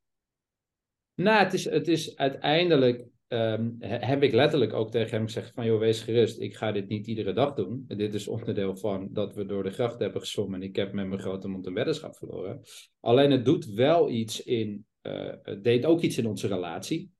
[1.15, 5.65] Nou, het is, het is uiteindelijk Ehm, heb ik letterlijk ook tegen hem gezegd van,
[5.65, 7.85] joh, wees gerust, ik ga dit niet iedere dag doen.
[7.87, 11.07] Dit is onderdeel van dat we door de gracht hebben geswommen en ik heb met
[11.07, 12.61] mijn grote mond een weddenschap verloren.
[13.01, 17.11] Alleen het doet wel iets in, uh, het deed ook iets in onze relatie.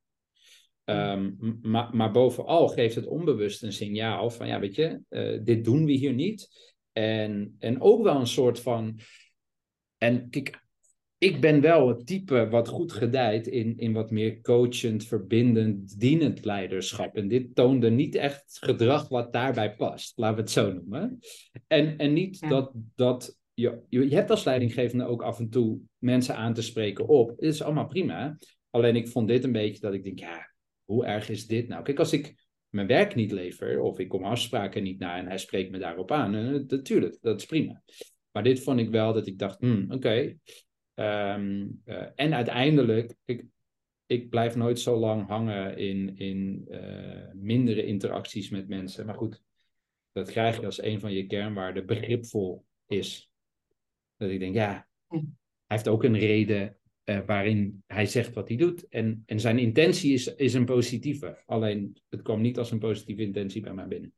[0.83, 5.63] Ehm, maar, maar bovenal geeft het onbewust een signaal van, ja, weet je, uh, dit
[5.63, 6.73] doen we hier niet.
[6.91, 8.99] En, en ook wel een soort van,
[9.97, 10.64] en kijk,
[11.25, 16.45] ik ben wel het type wat goed gedijt in, in wat meer coachend, verbindend, dienend
[16.45, 17.15] leiderschap.
[17.15, 21.19] En dit toonde niet echt gedrag wat daarbij past, laten we het zo noemen.
[21.67, 26.35] En, en niet dat, dat je, je hebt als leidinggevende ook af en toe mensen
[26.35, 27.29] aan te spreken op.
[27.29, 28.37] Het is allemaal prima.
[28.69, 31.83] Alleen ik vond dit een beetje dat ik denk, ja, hoe erg is dit nou?
[31.83, 35.37] Kijk, als ik mijn werk niet lever of ik kom afspraken niet na en hij
[35.37, 37.81] spreekt me daarop aan, eh, natuurlijk, dat is prima.
[38.31, 40.37] Maar dit vond ik wel dat ik dacht, hmm, oké.
[40.95, 43.45] Ehm, eh, en uiteindelijk, ik,
[44.05, 49.05] ik blijf nooit zo lang hangen in, in uh, mindere interacties met mensen.
[49.05, 49.41] Maar goed,
[50.11, 53.31] dat krijg je als een van je kernwaarden begripvol is.
[54.17, 55.23] Dat ik denk, ja, hij
[55.67, 58.87] heeft ook een reden uh, waarin hij zegt wat hij doet.
[58.87, 61.43] En, en zijn intentie is, is een positieve.
[61.45, 64.13] Alleen het kwam niet als een positieve intentie bij mij binnen.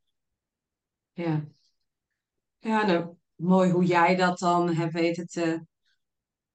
[1.12, 1.48] Ja,
[2.58, 5.66] ja nou, mooi hoe jij dat dan hebt weten te,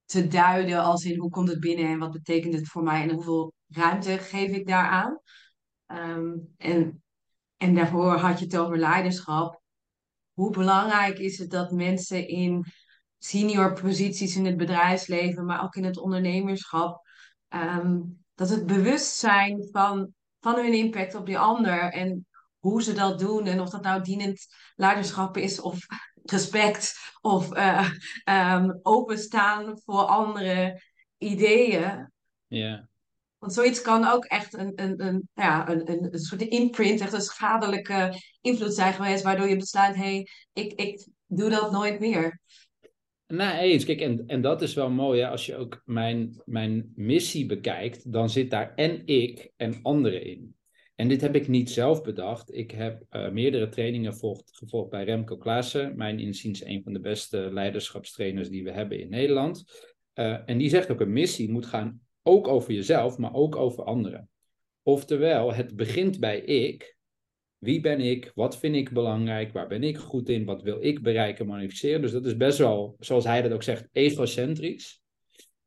[0.05, 0.83] te duiden.
[0.83, 4.17] Als in hoe komt het binnen en wat betekent het voor mij en hoeveel ruimte
[4.17, 5.19] geef ik daaraan.
[5.87, 7.03] Um, en,
[7.57, 9.61] en daarvoor had je het over leiderschap.
[10.33, 12.65] Hoe belangrijk is het dat mensen in
[13.17, 17.01] senior posities in het bedrijfsleven, maar ook in het ondernemerschap.
[17.47, 17.99] Ehm,
[18.35, 22.27] dat het bewustzijn van, van hun impact op die ander en
[22.59, 25.85] hoe ze dat doen en of dat nou dienend leiderschap is of
[26.23, 27.89] respect of uh,
[28.29, 30.81] um, openstaan voor andere
[31.17, 32.11] ideeën.
[32.47, 32.87] Ja.
[33.37, 37.13] Want zoiets kan ook echt een, een, een, ja, een, een, een soort imprint, echt
[37.13, 41.99] een schadelijke invloed zijn geweest, waardoor je besluit, hé, hey, ik, ik doe dat nooit
[41.99, 42.39] meer.
[43.27, 43.85] Nou, eens.
[43.85, 45.21] Kijk, en, en dat is wel mooi.
[45.21, 45.27] Hè?
[45.27, 50.55] Als je ook mijn, mijn missie bekijkt, dan zit daar en ik en anderen in.
[50.95, 52.53] En dit heb ik niet zelf bedacht.
[52.53, 55.95] Ik heb uh, meerdere trainingen volgt, gevolgd bij Remco Klaassen.
[55.95, 59.63] Mijn inziens een van de beste leiderschapstrainers die we hebben in Nederland.
[60.15, 63.83] Uh, en die zegt ook, een missie moet gaan ook over jezelf, maar ook over
[63.83, 64.29] anderen.
[64.83, 66.97] Oftewel, het begint bij ik,
[67.57, 68.31] wie ben ik?
[68.35, 69.53] Wat vind ik belangrijk?
[69.53, 70.45] Waar ben ik goed in?
[70.45, 72.01] Wat wil ik bereiken, manifesteren?
[72.01, 75.01] Dus dat is best wel, zoals hij dat ook zegt, egocentrisch.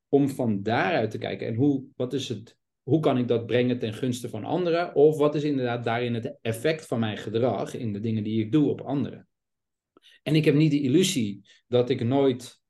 [0.09, 1.47] Om van daaruit te kijken.
[1.47, 2.57] En hoe, wat is het,
[2.87, 4.95] hoe kan ik dat brengen ten gunste van anderen?
[4.95, 8.53] Of wat is inderdaad daarin het effect van mijn gedrag in de dingen die ik
[8.53, 9.29] doe op anderen?
[10.23, 12.61] En ik heb niet de illusie dat ik nooit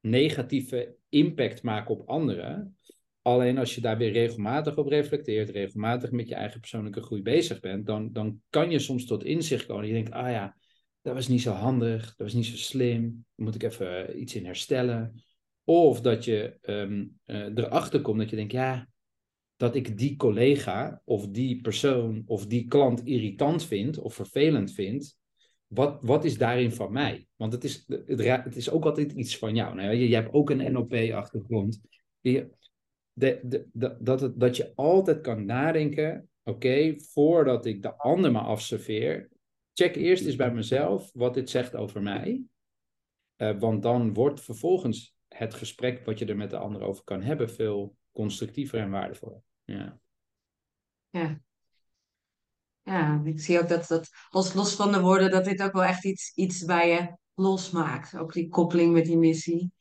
[0.00, 2.76] negatieve impact maak op anderen.
[3.22, 7.60] Alleen als je daar weer regelmatig op reflecteert, regelmatig met je eigen persoonlijke groei bezig
[7.60, 9.86] bent, dan, dan kan je soms tot inzicht komen.
[9.86, 10.56] Je denkt, ah ja,
[11.02, 13.02] dat was niet zo handig, dat was niet zo slim,
[13.34, 15.22] daar moet ik even eh, iets in herstellen.
[15.64, 18.88] Of dat je um, uh, erachter komt dat je denkt, ja,
[19.60, 25.18] dat ik die collega of die persoon of die klant irritant vind of vervelend vind,
[25.66, 27.26] wat, wat is daarin van mij?
[27.36, 29.74] Want het is, het, is ook altijd iets van jou.
[29.74, 31.80] Nou, je, hebt ook een NLP-achtergrond.
[34.00, 39.28] Dat, dat je altijd kan nadenken, oké, voordat ik de ander me afserveer,
[39.72, 42.42] check eerst eens bij mezelf wat dit zegt over mij.
[43.36, 47.22] Uh, want dan wordt vervolgens het gesprek wat je er met de ander over kan
[47.22, 49.48] hebben veel constructiever en waardevoller.
[49.70, 50.00] Ja.
[51.10, 51.40] Ja.
[52.82, 55.84] Ja, ik zie ook dat, dat los, los van de woorden, dat dit ook wel
[55.84, 58.16] echt iets, iets bij je losmaakt.
[58.16, 59.72] Ook die koppeling met die missie.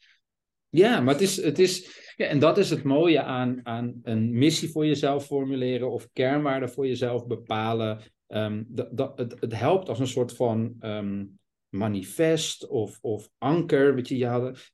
[0.70, 4.38] Ja, maar het is, het is ja, en dat is het mooie aan, aan een
[4.38, 8.02] missie voor jezelf formuleren of kernwaarden voor jezelf bepalen.
[8.28, 13.96] Um, dat, dat, het, het helpt als een soort van um, manifest of, of anker,
[13.96, 14.72] weet je, je had,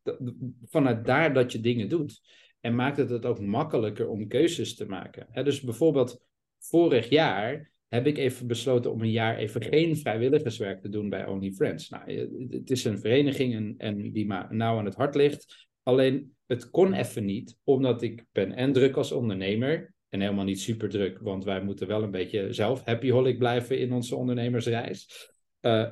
[0.66, 2.22] vanuit daar dat je dingen doet.
[2.66, 5.28] En maakt het het ook makkelijker om keuzes te maken.
[5.30, 6.26] He, dus bijvoorbeeld
[6.60, 11.28] vorig jaar heb ik even besloten om een jaar even geen vrijwilligerswerk te doen bij
[11.28, 11.90] Only Friends.
[11.90, 12.12] Nou,
[12.50, 15.68] het is een vereniging en, en die me nauw aan het hart ligt.
[15.84, 19.94] Alleen het kon even niet, omdat ik ben en druk als ondernemer.
[20.10, 23.80] En helemaal niet super druk, want wij moeten wel een beetje zelf happy holic blijven
[23.80, 25.30] in onze ondernemersreis.
[25.62, 25.90] Uh,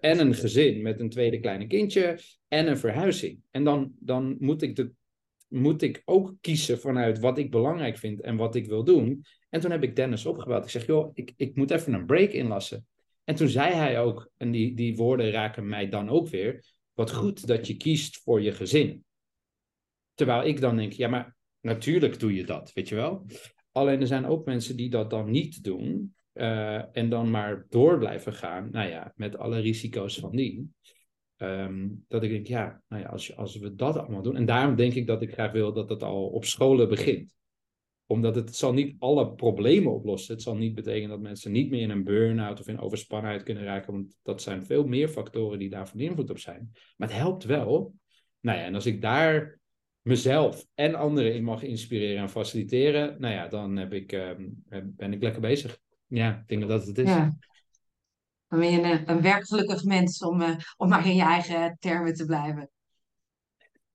[0.00, 3.40] en een gezin met een tweede kleine kindje en een verhuizing.
[3.50, 4.92] En dan, dan moet, ik de,
[5.48, 9.24] moet ik ook kiezen vanuit wat ik belangrijk vind en wat ik wil doen.
[9.48, 10.64] En toen heb ik Dennis opgebeld.
[10.64, 12.86] Ik zeg, joh, ik, ik moet even een break inlassen.
[13.24, 17.12] En toen zei hij ook, en die, die woorden raken mij dan ook weer, wat
[17.12, 19.04] goed dat je kiest voor je gezin.
[20.14, 23.26] Terwijl ik dan denk, ja, maar natuurlijk doe je dat, weet je wel.
[23.72, 27.98] Alleen er zijn ook mensen die dat dan niet doen uh, en dan maar door
[27.98, 30.74] blijven gaan, nou ja, met alle risico's van dien.
[31.42, 34.36] Um, dat ik denk, ja, nou ja, als, als we dat allemaal doen.
[34.36, 37.36] En daarom denk ik dat ik graag wil dat het al op scholen begint.
[38.06, 40.34] Omdat het, zal niet alle problemen oplossen.
[40.34, 43.64] Het zal niet betekenen dat mensen niet meer in een burn-out of in overspannenheid kunnen
[43.64, 43.92] raken.
[43.92, 46.70] Want dat zijn veel meer factoren die daar van invloed op zijn.
[46.96, 47.94] Maar het helpt wel.
[48.40, 49.60] Nou ja, en als ik daar
[50.02, 54.48] mezelf en anderen in mag inspireren en faciliteren, nou ja, dan heb ik, ehm,
[54.82, 55.78] ben ik lekker bezig.
[56.06, 57.10] Ja, ik denk dat dat het is.
[58.48, 62.14] Dan ben je een, een werkgelukkig mens om, uh, om maar in je eigen termen
[62.14, 62.70] te blijven.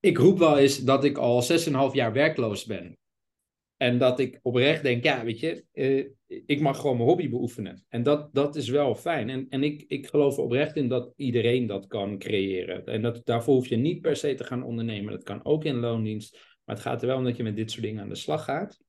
[0.00, 2.98] Ik roep wel eens dat ik al 6,5 jaar werkloos ben.
[3.76, 6.06] En dat ik oprecht denk, ja, weet je, uh,
[6.46, 7.84] ik mag gewoon mijn hobby beoefenen.
[7.88, 9.30] En dat, dat is wel fijn.
[9.30, 12.86] En, en ik, ik geloof oprecht in dat iedereen dat kan creëren.
[12.86, 15.12] En dat, daarvoor hoef je niet per se te gaan ondernemen.
[15.12, 16.32] Dat kan ook in loondienst.
[16.64, 18.44] Maar het gaat er wel om dat je met dit soort dingen aan de slag
[18.44, 18.80] gaat.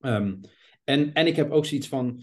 [0.00, 0.40] Um,
[0.84, 2.22] en, en ik heb ook zoiets van,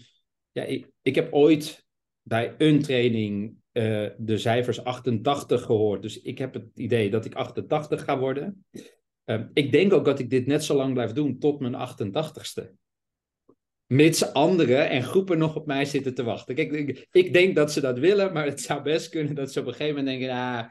[0.52, 1.85] ja, ik, ik heb ooit
[2.28, 6.02] bij een training uh, de cijfers 88 gehoord.
[6.02, 8.64] Dus ik heb het idee dat ik 88 ga worden.
[9.24, 12.70] Um, ik denk ook dat ik dit net zo lang blijf doen tot mijn 88ste.
[13.86, 16.54] Mits anderen en groepen nog op mij zitten te wachten.
[16.54, 19.60] Kijk, ik, ik, denk dat ze dat willen, maar het zou best kunnen dat ze
[19.60, 20.64] op een gegeven moment denken: ah,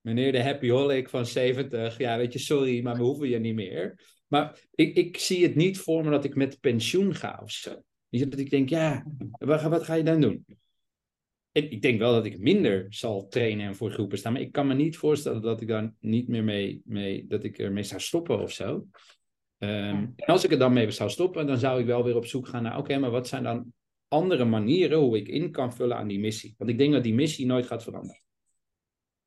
[0.00, 3.54] meneer de happy holic van 70, ja, weet je, sorry, maar we hoeven je niet
[3.54, 4.00] meer.
[4.26, 7.82] Maar ik, ik zie het niet voor me dat ik met pensioen ga of zo.
[8.10, 10.44] Dat ik denk, ja, wat, wat ga je dan doen?
[11.54, 14.32] En ik denk wel dat ik minder zal trainen en voor groepen staan.
[14.32, 17.58] Maar ik kan me niet voorstellen dat ik daar niet meer mee, mee dat ik
[17.58, 18.86] ermee zou stoppen of zo.
[19.58, 22.26] Um, en als ik er dan mee zou stoppen, dan zou ik wel weer op
[22.26, 23.72] zoek gaan naar, oké, maar wat zijn dan
[24.08, 26.54] andere manieren hoe ik in kan vullen aan die missie?
[26.58, 28.22] Want ik denk dat die missie nooit gaat veranderen.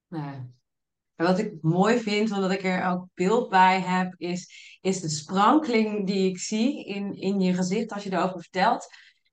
[0.08, 0.40] Nee.
[1.16, 6.08] wat ik mooi vind, omdat ik er ook beeld bij heb, is, is de sprankeling
[6.08, 8.88] die ik zie in, in je gezicht als je erover vertelt.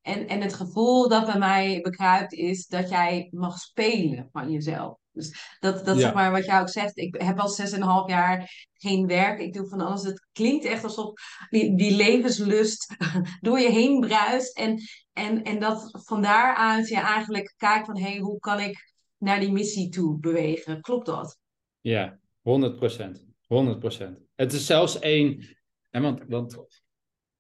[0.05, 4.99] En, en het gevoel dat bij mij bekruipt is dat jij mag spelen van jezelf.
[5.13, 6.99] Dus dat, dat zeg maar wat jij ook zegt.
[6.99, 9.41] Ik heb al zes en een half jaar geen werk.
[9.41, 10.03] Ik doe van alles.
[10.03, 11.13] Het klinkt echt alsof
[11.51, 12.95] die, die levenslust
[13.41, 14.59] door je heen bruist.
[14.59, 14.81] En,
[15.13, 17.97] en, en dat van daaruit je eigenlijk kijkt van...
[17.97, 20.81] hé, hey, hoe kan ik naar die missie toe bewegen?
[20.81, 21.39] Klopt dat?
[21.81, 23.27] Ja, 100 procent.
[23.47, 24.19] 100 procent.
[24.35, 25.57] Het is zelfs één...
[25.91, 26.83] Want, want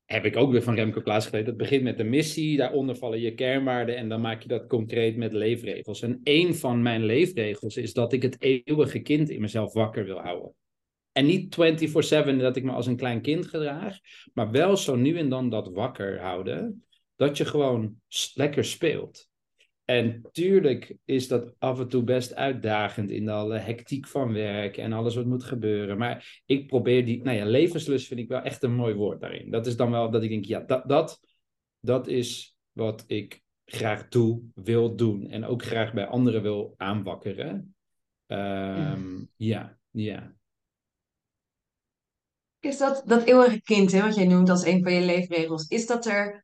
[0.04, 1.46] heb ik ook weer van Remco Klaas geleerd.
[1.46, 5.16] Het begint met de missie, daaronder vallen je kernwaarden en dan maak je dat concreet
[5.16, 6.02] met leefregels.
[6.02, 10.18] En één van mijn leefregels is dat ik het eeuwige kind in mezelf wakker wil
[10.18, 10.54] houden.
[11.12, 13.98] En niet 24-7 dat ik me als een klein kind gedraag,
[14.32, 16.84] maar wel zo nu en dan dat wakker houden,
[17.16, 17.94] dat je gewoon
[18.34, 19.28] lekker speelt.
[19.84, 24.92] En tuurlijk is dat af en toe best uitdagend in alle hectiek van werk en
[24.92, 25.98] alles wat moet gebeuren.
[25.98, 29.50] Maar ik probeer die, nou ja, levenslust vind ik wel echt een mooi woord daarin.
[29.50, 31.20] Dat is dan wel dat ik denk, ja, dat, dat,
[31.80, 37.74] dat is wat ik graag doe, wil doen en ook graag bij anderen wil aanwakkeren.
[38.26, 40.34] Um, ja, ja.
[42.60, 45.86] Is dat, dat eeuwige kind, hè, wat jij noemt als een van je leefregels, is
[45.86, 46.43] dat er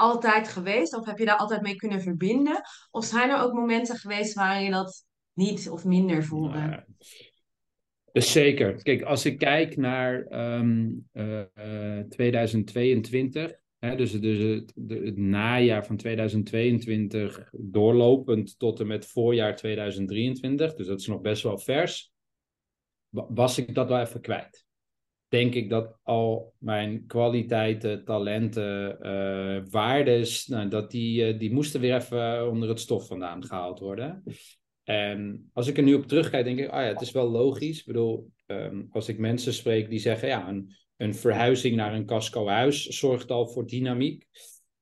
[0.00, 0.96] altijd geweest?
[0.96, 2.60] Of heb je daar altijd mee kunnen verbinden?
[2.90, 6.58] Of zijn er ook momenten geweest waarin je dat niet of minder voelde?
[6.58, 6.82] Nou,
[8.12, 8.82] dus zeker.
[8.82, 10.26] Kijk, als ik kijk naar
[10.58, 19.06] um, uh, 2022, hè, dus, dus het, het, najaar van 2022 doorlopend tot en met
[19.06, 22.12] voorjaar 2023, dus dat is nog best wel vers,
[23.10, 24.68] was ik dat wel even kwijt
[25.30, 31.80] denk ik dat al mijn kwaliteiten, talenten, uh, waardes, nou, dat die, uh, die moesten
[31.80, 34.22] weer even onder het stof vandaan gehaald worden.
[34.84, 37.78] En als ik er nu op terugkijk, denk ik, ah ja, het is wel logisch.
[37.78, 42.06] Ik bedoel, um, als ik mensen spreek die zeggen, ja, een, een verhuizing naar een
[42.06, 44.26] casco-huis zorgt al voor dynamiek.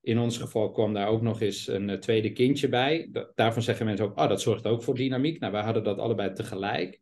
[0.00, 3.10] In ons geval kwam daar ook nog eens een uh, tweede kindje bij.
[3.34, 5.40] daarvan zeggen mensen ook, ah, dat zorgt ook voor dynamiek.
[5.40, 7.00] Nou, wij hadden dat allebei tegelijk.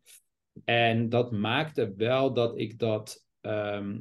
[0.65, 3.99] En dat maakte wel dat ik dat Ehm,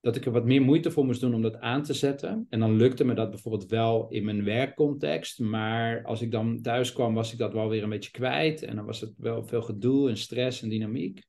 [0.00, 2.46] dat ik er wat meer moeite voor moest doen om dat aan te zetten.
[2.48, 5.38] En dan lukte me dat bijvoorbeeld wel in mijn werkcontext.
[5.38, 8.62] Maar als ik dan thuis kwam, was ik dat wel weer een beetje kwijt.
[8.62, 11.22] En dan was het wel veel gedoe en stress en dynamiek.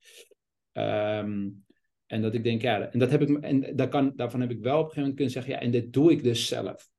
[0.72, 1.50] Ehm,
[2.06, 4.60] en dat ik denk, ja, en, dat heb ik, en daar kan, daarvan heb ik
[4.60, 6.90] wel op een gegeven moment kunnen zeggen, ja, en dit doe ik dus zelf.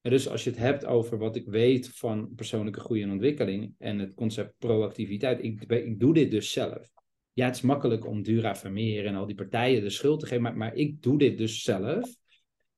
[0.00, 3.74] En dus als je het hebt over wat ik weet van persoonlijke groei en ontwikkeling
[3.78, 6.90] en het concept proactiviteit, ik, ik doe dit dus zelf
[7.32, 10.56] ja, het is makkelijk om Dura Vermeer en al die partijen de schuld te geven,
[10.56, 12.16] maar, ik doe dit dus zelf.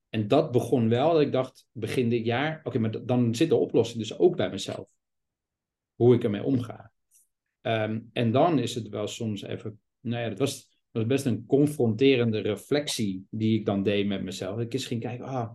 [0.09, 3.55] En dat begon wel, dat ik dacht, begin dit jaar, oké, maar dan zit de
[3.55, 4.89] oplossing dus ook bij mezelf.
[5.95, 6.93] Hoe ik ermee omga.
[7.61, 11.47] Ehm, en dan is het wel soms even, nou ja, dat was, was best een
[11.47, 14.61] confronterende reflectie die ik dan deed met mezelf.
[14.61, 15.51] Ik eens ging kijken, ah,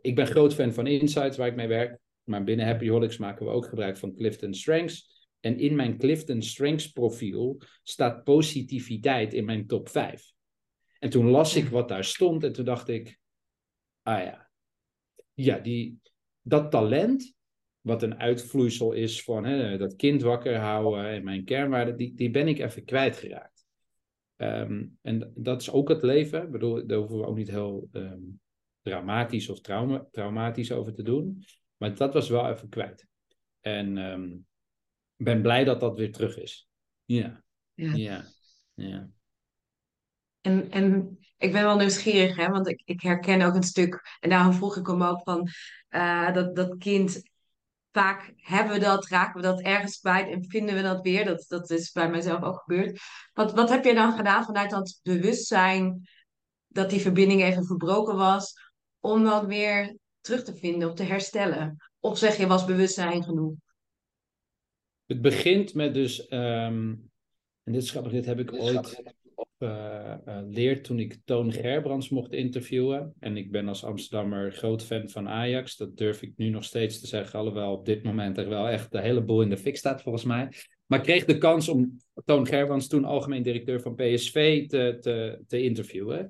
[0.00, 3.46] ik ben groot fan van Insights waar ik mee werk, maar binnen Happy Holics maken
[3.46, 5.13] we ook gebruik van Clifton Strengths.
[5.44, 10.32] En in mijn Clifton Strengths profiel staat positiviteit in mijn top 5.
[10.98, 13.18] En toen las ik wat daar stond en toen dacht ik,
[14.02, 14.50] ah ja,
[15.34, 16.00] ja, die,
[16.42, 17.34] dat talent,
[17.80, 22.30] wat een uitvloeisel is van hè, dat kind wakker houden en mijn kernwaarden, die, die
[22.30, 23.66] ben ik even kwijtgeraakt.
[24.36, 26.42] Ehm, en dat is ook het leven.
[26.42, 28.22] Ik bedoel, daar hoeven we ook niet heel ehm,
[28.82, 31.44] dramatisch of trauma, traumatisch over te doen.
[31.76, 33.06] Maar dat was wel even kwijt.
[33.60, 34.46] En um,
[35.24, 36.68] ben blij dat dat weer terug is.
[37.04, 37.42] Ja.
[37.74, 37.94] Ja.
[37.94, 38.24] ja.
[38.74, 39.08] ja.
[40.40, 44.30] En, en ik ben wel nieuwsgierig, hè, want ik, ik herken ook een stuk, en
[44.30, 45.48] daarom vroeg ik hem ook van
[45.90, 47.32] uh, dat, dat kind.
[47.92, 51.24] Vaak hebben we dat, raken we dat ergens kwijt en vinden we dat weer.
[51.24, 53.00] Dat, dat is bij mijzelf ook gebeurd.
[53.32, 56.08] Wat, wat heb je dan gedaan vanuit dat bewustzijn
[56.66, 58.52] dat die verbinding even verbroken was,
[59.00, 61.76] om dan weer terug te vinden of te herstellen?
[62.00, 63.54] Of zeg je, was bewustzijn genoeg?
[65.06, 67.10] Het begint met dus, um,
[67.62, 69.02] en dit is grappig, dit heb ik ooit
[69.58, 73.14] uh, toen ik Toon Gerbrands mocht interviewen.
[73.18, 75.76] En ik ben als Amsterdammer groot fan van Ajax.
[75.76, 77.38] Dat durf ik nu nog steeds te zeggen.
[77.38, 80.24] Alhoewel op dit moment er wel echt de hele boel in de fik staat volgens
[80.24, 80.48] mij.
[80.86, 85.42] Maar ik kreeg de kans om Toon Gerbrands, toen algemeen directeur van PSV, te, te,
[85.46, 86.28] te interviewen.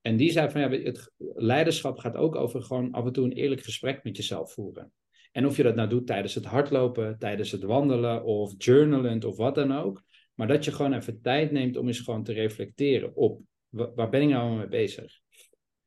[0.00, 3.32] En die zei van ja, het leiderschap gaat ook over gewoon af en toe een
[3.32, 4.92] eerlijk gesprek met jezelf voeren.
[5.30, 9.36] En of je dat nou doet tijdens het hardlopen, tijdens het wandelen of journalend of
[9.36, 10.02] wat dan ook.
[10.34, 14.22] Maar dat je gewoon even tijd neemt om eens gewoon te reflecteren op waar ben
[14.22, 15.20] ik nou mee bezig.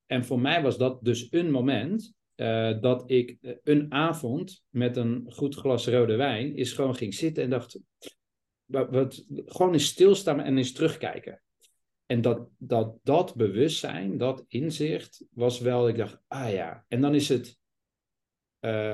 [0.05, 4.97] En voor mij was dat dus een moment uh, dat ik uh, een avond met
[4.97, 7.79] een goed glas rode wijn is gewoon ging zitten en dacht,
[8.65, 11.41] wat, wat, gewoon eens stilstaan en eens terugkijken.
[12.05, 16.85] En dat, dat, dat bewustzijn, dat inzicht was wel, ik dacht, ah ja.
[16.87, 17.57] En dan is het,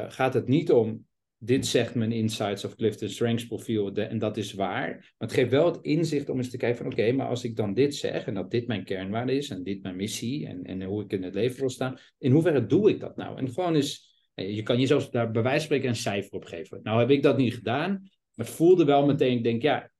[0.07, 1.07] gaat het niet om
[1.41, 4.89] dit zegt mijn Insights of Clifton Strengths profiel en dat is waar.
[4.89, 7.55] Maar het geeft wel het inzicht om eens te kijken van oké, maar als ik
[7.55, 10.83] dan dit zeg en dat dit mijn kernwaarde is en dit mijn missie en, en
[10.83, 13.37] hoe ik in het leven wil staan, in hoeverre doe ik dat nou?
[13.37, 16.79] En gewoon is, je kan jezelf daar bij wijze van spreken een cijfer op geven.
[16.83, 19.91] Nou heb ik dat niet gedaan, maar voelde wel meteen, ik denk ja,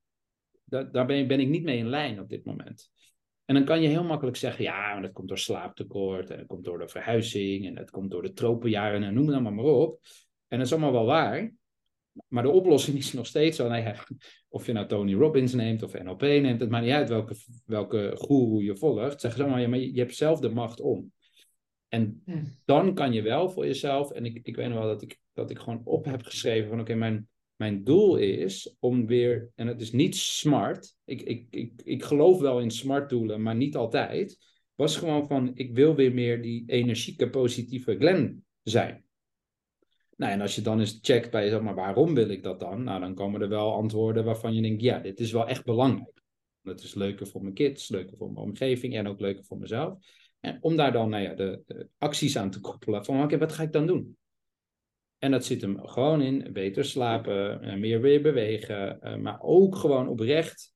[0.63, 2.91] daar, daar ben ik niet mee in lijn op dit moment.
[3.49, 6.47] En dan kan je heel makkelijk zeggen, ja, maar dat komt door slaaptekort en dat
[6.47, 9.65] komt door de verhuizing en dat komt door de tropenjaren en noem het allemaal maar
[9.65, 9.99] op.
[10.47, 11.53] En dat is allemaal wel waar.
[12.27, 13.67] Maar de oplossing is nog steeds zo.
[13.67, 13.95] Nou ja,
[14.49, 17.35] of je nou Tony Robbins neemt of NLP neemt, het maakt niet uit welke,
[17.65, 19.21] welke guru je volgt.
[19.21, 21.11] Zeggen ze allemaal, ja, maar je, hebt zelf de macht om.
[21.87, 22.23] En
[22.65, 25.49] dan kan je wel voor jezelf, en ik, ik weet nog wel dat ik, dat
[25.49, 27.29] ik gewoon op heb geschreven van oké, mijn,
[27.60, 32.39] mijn doel is om weer, en het is niet smart, ik, ik, ik, ik geloof
[32.39, 34.38] wel in smart doelen, maar niet altijd,
[34.76, 39.03] was gewoon van ik wil weer meer die energieke, positieve Glenn zijn.
[40.16, 42.84] Nou, en als je dan eens checkt bij jezelf, maar waarom wil ik dat dan?
[42.84, 46.22] Nou, dan komen er wel antwoorden waarvan je denkt, ja, dit is wel echt belangrijk.
[46.62, 49.97] Dat is leuker voor mijn kids, leuker voor mijn omgeving en ook leuker voor mezelf.
[50.39, 53.51] En om daar dan nou ja, de, de acties aan te koppelen van, oké, wat
[53.51, 54.18] ga ik dan doen?
[55.20, 59.76] En dat zit hem gewoon in beter slapen, eh, meer weer bewegen, eh, maar ook
[59.76, 60.74] gewoon oprecht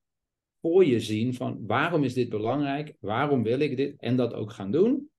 [0.62, 4.52] voor je zien van waarom is dit belangrijk, waarom wil ik dit en dat ook
[4.52, 5.10] gaan doen.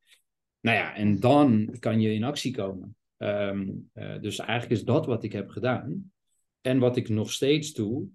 [0.60, 2.96] Nou ja, en dan kan je in actie komen.
[3.18, 6.12] Um, uh, dus eigenlijk is dat wat ik heb gedaan.
[6.60, 8.08] En wat ik nog steeds doe,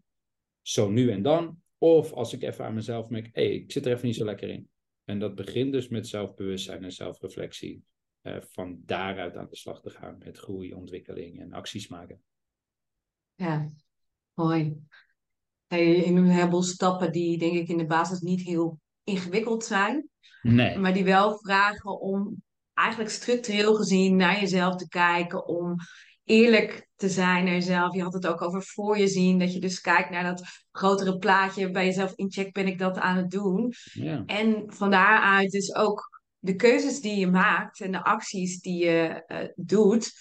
[0.61, 1.61] zo nu en dan.
[1.77, 4.49] Of als ik even aan mezelf merk, hé, ik zit er even niet zo lekker
[4.49, 4.69] in.
[5.03, 7.83] En dat begint dus met zelfbewustzijn en zelfreflectie.
[8.29, 12.21] Uh, van daaruit aan de slag te gaan met groei, ontwikkeling en acties maken.
[13.35, 13.69] Ja,
[14.33, 14.75] mooi.
[15.67, 20.09] Hey, een heleboel stappen die denk ik in de basis niet heel ingewikkeld zijn.
[20.41, 20.77] Nee.
[20.77, 25.75] Maar die wel vragen om eigenlijk structureel gezien naar jezelf te kijken, om
[26.23, 27.95] eerlijk te zijn naar jezelf.
[27.95, 31.17] Je had het ook over voor je zien, dat je dus kijkt naar dat grotere
[31.17, 33.73] plaatje bij jezelf in check, ben ik dat aan het doen?
[33.93, 34.23] Ja.
[34.25, 39.23] En van daaruit dus ook de keuzes die je maakt en de acties die je
[39.27, 40.11] uh, doet,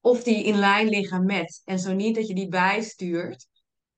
[0.00, 1.62] of die in lijn liggen met.
[1.64, 3.48] En zo niet dat je die bijstuurt.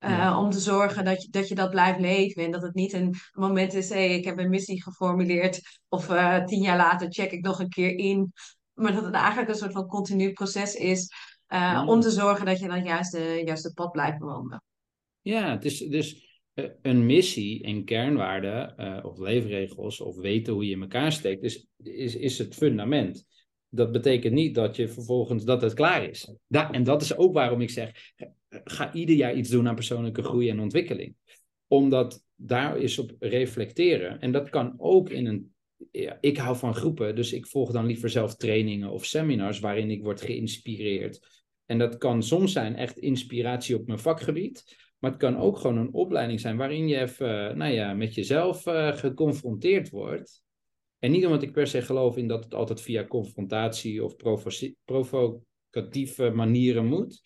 [0.04, 2.44] Uh, Om te zorgen dat je, dat je dat blijft leven.
[2.44, 5.80] En dat het niet een moment is, hé, hey, ik heb een missie geformuleerd.
[5.88, 8.32] Of uh, tien jaar later check ik nog een keer in.
[8.72, 11.12] Maar dat het eigenlijk een soort van continu proces is.
[11.86, 14.62] Om te zorgen dat je dan juist de juiste pad blijft bewandelen.
[15.20, 16.31] Ja, het is dus
[16.82, 22.16] een missie en kernwaarden of leefregels of weten hoe je in elkaar steekt, is, is,
[22.16, 23.26] is het fundament
[23.74, 26.34] dat betekent niet dat je vervolgens dat het klaar is.
[26.46, 28.12] Da en dat is ook waarom ik zeg,
[28.48, 31.16] ga ieder jaar iets doen aan persoonlijke groei en ontwikkeling.
[31.66, 34.20] Omdat daar is op reflecteren.
[34.20, 35.54] En dat kan ook in een.
[35.90, 39.90] Ja, ik hou van groepen, dus ik volg dan liever zelf trainingen of seminars waarin
[39.90, 41.42] ik word geïnspireerd.
[41.66, 44.76] En dat kan soms zijn echt inspiratie op mijn vakgebied.
[45.02, 48.66] Maar het kan ook gewoon een opleiding zijn waarin je even nou ja, met jezelf
[48.66, 50.42] uh, geconfronteerd wordt.
[50.98, 54.16] En niet omdat ik per se geloof in dat het altijd via confrontatie of
[54.84, 57.22] provocatieve manieren moet.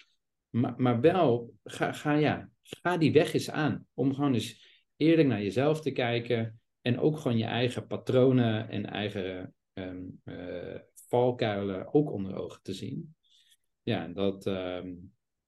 [0.50, 3.86] Maar, maar wel, ga, ga, ja, ga die weg eens aan.
[3.94, 8.86] Om gewoon eens eerlijk naar jezelf te kijken en ook gewoon je eigen patronen en
[8.86, 13.14] eigen ehm, eh, valkuilen ook onder ogen te zien.
[13.82, 14.94] Ja, dat, ehm,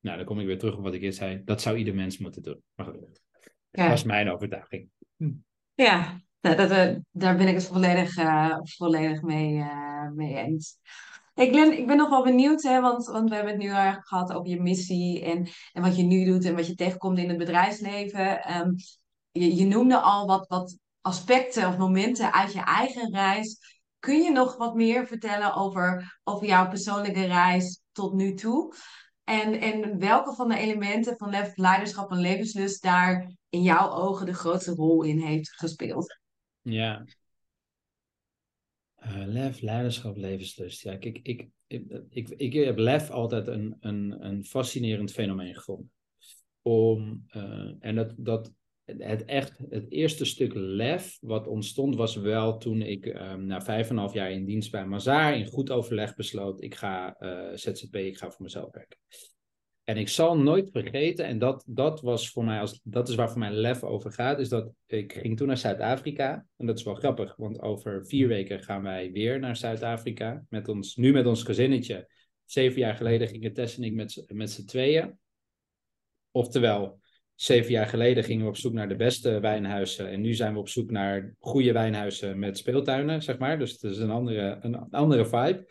[0.01, 1.43] nou, dan kom ik weer terug op wat ik eerst zei.
[1.45, 2.63] Dat zou ieder mens moeten doen.
[2.75, 3.21] Maar goed,
[3.71, 4.89] dat was mijn overtuiging.
[5.17, 5.33] Hm.
[5.75, 10.79] Ja, nou, dat, dat, daar ben ik het volledig, uh, volledig mee, uh, mee eens.
[11.35, 14.07] Hey Glenn, ik ben nog wel benieuwd, hè, want, want we hebben het nu erg
[14.07, 17.29] gehad over je missie en, en wat je nu doet en wat je tegenkomt in
[17.29, 18.57] het bedrijfsleven.
[18.61, 18.75] Um,
[19.31, 23.59] je, je noemde al wat, wat aspecten of momenten uit je eigen reis.
[23.99, 28.75] Kun je nog wat meer vertellen over, over jouw persoonlijke reis tot nu toe?
[29.29, 34.27] En, en welke van de elementen van lef, leiderschap en levenslust daar in jouw ogen
[34.27, 36.19] de grootste rol in heeft gespeeld?
[36.61, 37.05] Ja.
[39.07, 40.83] Uh, lef, leiderschap, levenslust.
[40.83, 41.49] Ja, ik, ik,
[42.11, 45.93] ik, ik, heb lef altijd een, een, een fascinerend fenomeen gevonden.
[46.63, 48.53] Om, uh, en dat, dat
[48.97, 53.89] het, echt, het eerste stuk lef wat ontstond was wel toen ik um, na vijf
[53.89, 57.49] en een half jaar in dienst bij Mazaar in goed overleg besloot, ik ga uh,
[57.55, 58.99] ZZP, ik ga voor mezelf werken.
[59.85, 63.31] En ik zal nooit vergeten, en dat, dat, was voor mij als, dat is waar
[63.31, 66.47] voor mij lef over gaat, is dat ik ging toen naar Zuid-Afrika.
[66.57, 70.45] En dat is wel grappig, want over vier weken gaan wij weer naar Zuid-Afrika.
[70.49, 72.11] Met ons, nu met ons gezinnetje.
[72.45, 75.19] Zeven jaar geleden gingen Tess en ik met, met z'n tweeën.
[76.31, 77.01] Oftewel,
[77.41, 80.11] zeven jaar geleden gingen we op zoek naar de beste wijnhuizen.
[80.11, 83.59] En nu zijn we op zoek naar goede wijnhuizen met speeltuinen, zeg maar.
[83.59, 85.67] Dus het is een andere, een andere vibe.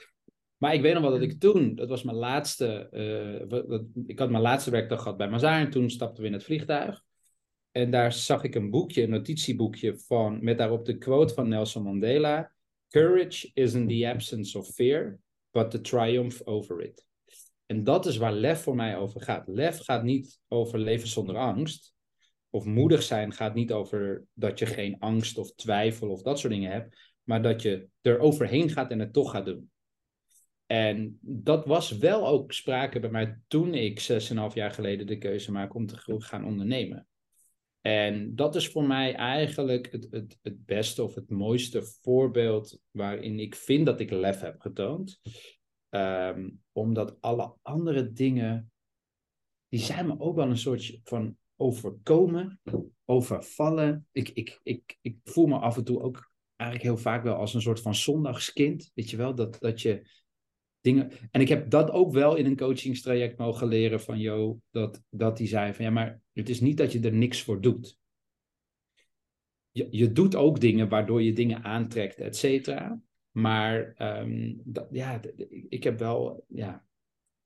[0.57, 4.29] Maar ik weet nog wel dat ik toen, dat was mijn laatste, uh, ik had
[4.29, 7.03] mijn laatste werkdag gehad bij Mazaar en toen stapten we in het vliegtuig.
[7.71, 11.83] En daar zag ik een boekje, een notitieboekje van, met daarop de quote van Nelson
[11.83, 12.51] Mandela.
[12.89, 15.19] Courage isn't the absence of fear,
[15.51, 17.06] but the triumph over it.
[17.67, 19.47] En dat is waar lef voor mij over gaat.
[19.47, 21.95] Lef gaat niet over leven zonder angst.
[22.49, 26.53] Of moedig zijn gaat niet over dat je geen angst of twijfel of dat soort
[26.53, 27.15] dingen hebt.
[27.23, 29.71] Maar dat je er overheen gaat en het toch gaat doen.
[30.65, 35.07] En dat was wel ook sprake bij mij toen ik zes en half jaar geleden
[35.07, 37.07] de keuze maakte om te gaan ondernemen.
[37.81, 43.39] En dat is voor mij eigenlijk het, het, het beste of het mooiste voorbeeld waarin
[43.39, 45.19] ik vind dat ik lef heb getoond.
[45.89, 48.71] Ehm, omdat alle andere dingen,
[49.67, 52.61] die zijn me ook wel een soort van overkomen,
[53.05, 54.07] overvallen.
[54.11, 57.53] Ik, ik, ik, ik voel me af en toe ook eigenlijk heel vaak wel als
[57.53, 58.91] een soort van zondagskind.
[58.93, 60.09] Weet je wel, dat, dat je
[60.81, 61.11] dingen.
[61.31, 65.37] En ik heb dat ook wel in een coachingstraject mogen leren van Jo, dat, dat
[65.37, 67.97] die zei van ja, maar het is niet dat je er niks voor doet.
[69.71, 73.01] Je, je doet ook dingen waardoor je dingen aantrekt, et cetera.
[73.37, 75.19] Maar um, dat, ja,
[75.69, 76.71] ik heb wel, ja,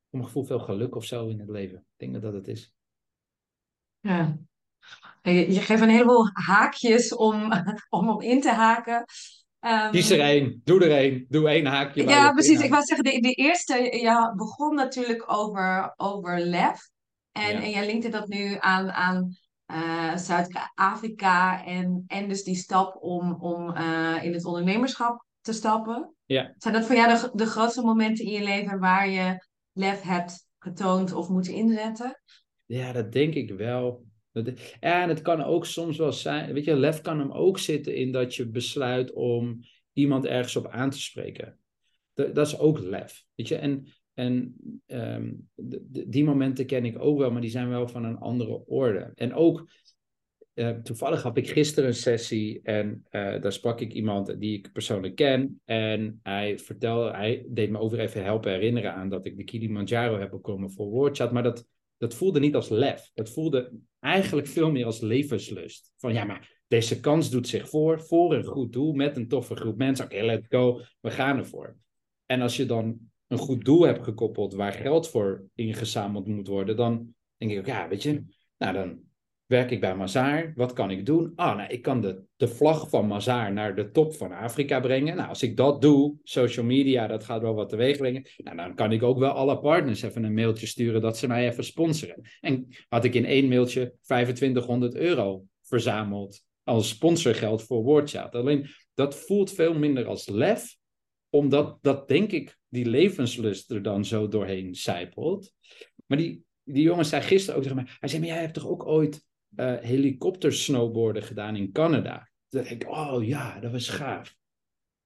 [0.09, 1.77] voor mijn gevoel veel geluk of zo in het leven.
[1.77, 2.73] Ik denk dat dat het is.
[3.99, 4.37] Ja.
[5.21, 7.51] Je, geeft een heleboel haakjes om,
[7.99, 9.05] om op in te haken.
[9.59, 12.07] Um, Kies er één, doe er één, doe één haakje.
[12.07, 12.59] Ja, precies.
[12.59, 16.89] Ik wou zeggen, de, de eerste, je begon natuurlijk over, over lef.
[17.31, 17.61] En, ja.
[17.61, 19.37] en jij linkte dat nu aan, aan
[19.73, 26.15] uh, Zuid-Afrika en, en dus die stap om, om uh, in het ondernemerschap te stappen.
[26.25, 26.53] Ja.
[26.57, 30.47] Zijn dat voor jou de, de grootste momenten in je leven waar je lef hebt
[30.59, 32.21] getoond of moeten inzetten?
[32.65, 34.05] Ja, dat denk ik wel.
[34.79, 38.11] En het kan ook soms wel zijn, weet je, lef kan hem ook zitten in
[38.11, 39.59] dat je besluit om
[39.93, 41.59] iemand ergens op aan te spreken.
[42.13, 43.55] Dat, dat is ook lef, weet je.
[43.55, 44.55] En, en
[44.87, 45.49] um,
[45.89, 49.11] die momenten ken ik ook wel, maar die zijn wel van een andere orde.
[49.15, 49.69] En ook,
[50.53, 54.71] uh, toevallig had ik gisteren een sessie en uh, daar sprak ik iemand die ik
[54.71, 55.61] persoonlijk ken.
[55.65, 60.19] En hij vertelde, hij deed me over even helpen herinneren aan dat ik de Kilimanjaro
[60.19, 61.31] heb bekomen voor Woordchat.
[61.31, 61.65] Maar dat,
[61.97, 63.11] dat voelde niet als lef.
[63.13, 65.93] Dat voelde eigenlijk veel meer als levenslust.
[65.97, 69.55] Van ja, maar deze kans doet zich voor, voor een goed doel, met een toffe
[69.55, 70.05] groep mensen.
[70.05, 71.77] Oké, let's go, we gaan ervoor.
[72.25, 76.75] En als je dan een goed doel hebt gekoppeld waar geld voor ingezameld moet worden,
[76.75, 78.23] dan denk ik ook, ja, weet je,
[78.57, 78.99] nou dan
[79.51, 80.53] werk ik bij Mazaar.
[80.55, 81.31] Wat kan ik doen?
[81.35, 85.15] Ah, nou, ik kan de, de vlag van Mazaar naar de top van Afrika brengen.
[85.15, 88.25] Nou, als ik dat doe, social media, dat gaat wel wat teweeg brengen.
[88.37, 91.49] Nou, dan kan ik ook wel alle partners even een mailtje sturen dat ze mij
[91.49, 92.21] even sponsoren.
[92.39, 98.35] En had ik in één mailtje 2500 euro verzameld als sponsorgeld voor WordChat.
[98.35, 100.77] Alleen, dat voelt veel minder als lef,
[101.29, 105.53] omdat dat, denk ik, die levenslust er dan zo doorheen zijpelt.
[106.05, 108.67] Maar die, die jongen zei gisteren ook tegen mij, hij zei, maar jij hebt toch
[108.67, 112.29] ook ooit uh, helikoptersnowboarden gedaan in Canada.
[112.49, 114.35] Toen dacht ik, oh ja, dat was gaaf.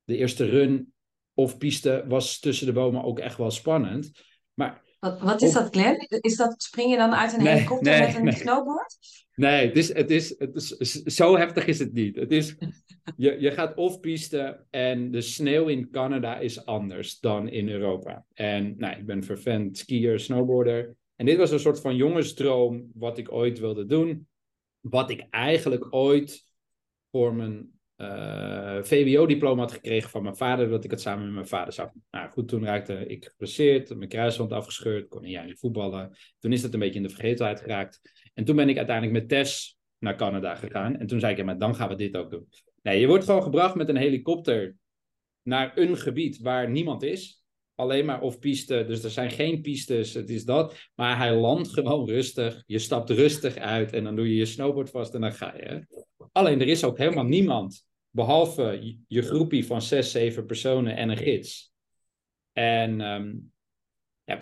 [0.03, 0.93] De eerste run
[1.33, 4.11] of piste was tussen de bomen ook echt wel spannend.
[4.53, 6.05] Maar Wat, wat is dat, Glenn?
[6.07, 8.97] Is dat, spring je dan uit een helikopter met een snowboard?
[9.35, 12.15] Nee, het is, het is, het is, zo heftig is het niet.
[12.15, 12.55] Het is,
[13.15, 18.25] je, je gaat off-piste en de sneeuw in Canada is anders dan in Europa.
[18.33, 20.95] En nou, ik ben vervent skier, snowboarder.
[21.15, 24.27] En dit was een soort van jongensdroom wat ik ooit wilde doen.
[24.89, 26.43] Wat ik eigenlijk ooit
[27.11, 31.47] voor mijn uh, VWO-diploma had gekregen van mijn vader, dat ik het samen met mijn
[31.47, 36.17] vader zou Nou goed, toen raakte ik geblesseerd, mijn kruisband afgescheurd, kon een jaar voetballen.
[36.39, 38.29] Toen is dat een beetje in de vergetelheid geraakt.
[38.33, 40.97] En toen ben ik uiteindelijk met Tess naar Canada gegaan.
[40.97, 42.47] En toen zei ik, ja, maar dan gaan we dit ook doen.
[42.81, 44.75] Nee, je wordt gewoon gebracht met een helikopter
[45.41, 47.44] naar een gebied waar niemand is.
[47.75, 50.89] Alleen maar of piste, dus er zijn geen pistes, het is dat.
[50.95, 52.63] Maar hij landt gewoon rustig.
[52.65, 55.85] Je stapt rustig uit en dan doe je je snowboard vast en dan ga je.
[56.31, 61.17] Alleen er is ook helemaal niemand, behalve je groepie van zes, zeven personen en een
[61.17, 61.73] gids.
[62.53, 63.33] En ehm,
[64.23, 64.41] ja,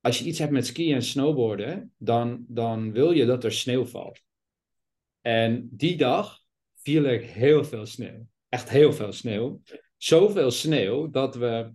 [0.00, 3.84] als je iets hebt met skiën en snowboarden, dan, dan wil je dat er sneeuw
[3.84, 4.20] valt.
[5.20, 6.38] En die dag
[6.76, 8.26] viel er heel veel sneeuw.
[8.48, 9.62] Echt heel veel sneeuw.
[9.96, 11.72] Zoveel sneeuw dat we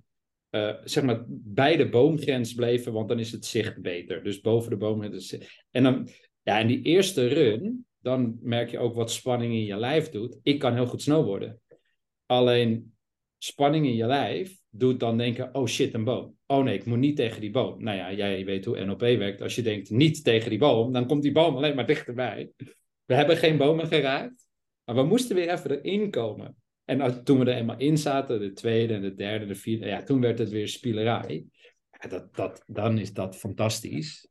[0.52, 4.24] uh, zeg maar bij de boomgrens bleven, want dan is het zicht beter.
[4.24, 5.38] Dus boven de boomgrens.
[5.72, 6.08] En dan,
[6.42, 10.40] ja, en die eerste run, dan merk je ook wat spanning in je lijf doet.
[10.44, 11.62] Ik kan heel goed snowboarden.
[12.26, 12.94] Alleen
[13.38, 16.38] spanning in je lijf doet dan denken: oh shit, een boom.
[16.46, 17.84] Oh nee, ik moet niet tegen die boom.
[17.84, 19.42] Nou ja, jij weet hoe NLP werkt.
[19.42, 22.52] Als je denkt niet tegen die boom, dan komt die boom alleen maar dichterbij.
[23.06, 24.48] We hebben geen bomen geraakt,
[24.84, 26.56] maar we moesten weer even erin komen.
[26.90, 30.04] En toen we er eenmaal in zaten, de tweede en de derde, de vierde, ja,
[30.04, 31.46] toen werd het weer spielerij.
[32.10, 34.28] Dat, dat, dan is dat fantastisch.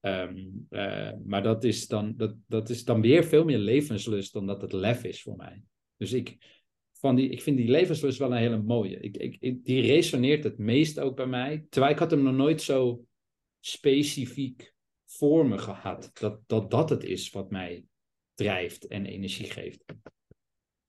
[0.00, 4.46] Ehm, eh, maar dat is, dan, dat, dat is dan weer veel meer levenslust dan
[4.46, 5.62] dat het lef is voor mij.
[5.96, 6.36] Dus ik,
[6.92, 9.00] van die, ik vind die levenslust wel een hele mooie.
[9.00, 11.66] Ik, ik, die resoneert het meest ook bij mij.
[11.68, 13.04] Terwijl ik had hem nog nooit zo
[13.60, 14.74] specifiek
[15.06, 16.10] voor me gehad.
[16.12, 17.84] Dat dat, dat het is wat mij
[18.34, 19.84] drijft en energie geeft.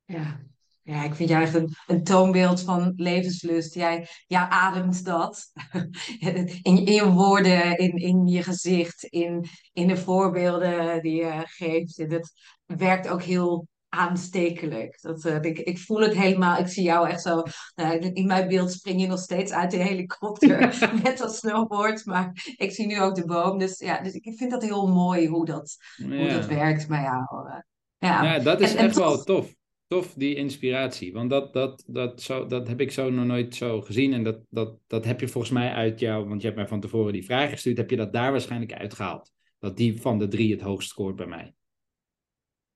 [0.05, 0.47] Ja,
[0.88, 3.74] ja, ik vind jou echt een, een toonbeeld van levenslust.
[3.74, 5.52] Jij, jij ademt dat
[6.20, 12.00] in, in je woorden, in, in je gezicht, in, in de voorbeelden die je geeft.
[12.00, 12.32] En dat
[12.66, 15.02] werkt ook heel aanstekelijk.
[15.02, 16.58] Dat, uh, ik, ik voel het helemaal.
[16.58, 17.44] Ik zie jou echt zo.
[17.76, 22.06] Nou, in mijn beeld spring je nog steeds uit de helikopter met dat snowboard.
[22.06, 23.58] Maar ik zie nu ook de boom.
[23.58, 27.26] Dus ja, dus ik vind dat heel mooi hoe dat, hoe dat werkt bij jou.
[27.98, 28.24] Ja.
[28.24, 29.56] ja, dat is echt wel tof
[29.88, 31.14] tof, die inspiratie.
[31.14, 34.14] Want dat, dat, dat, zo, dat heb ik zo nog nooit zo gezien.
[34.14, 36.80] En dat, dat, dat heb je volgens mij uit jou, want je hebt mij van
[36.80, 39.32] tevoren die vraag gestuurd, heb je dat daar waarschijnlijk uitgehaald.
[39.60, 41.54] Dat die van de drie het hoogst scoort bij mij.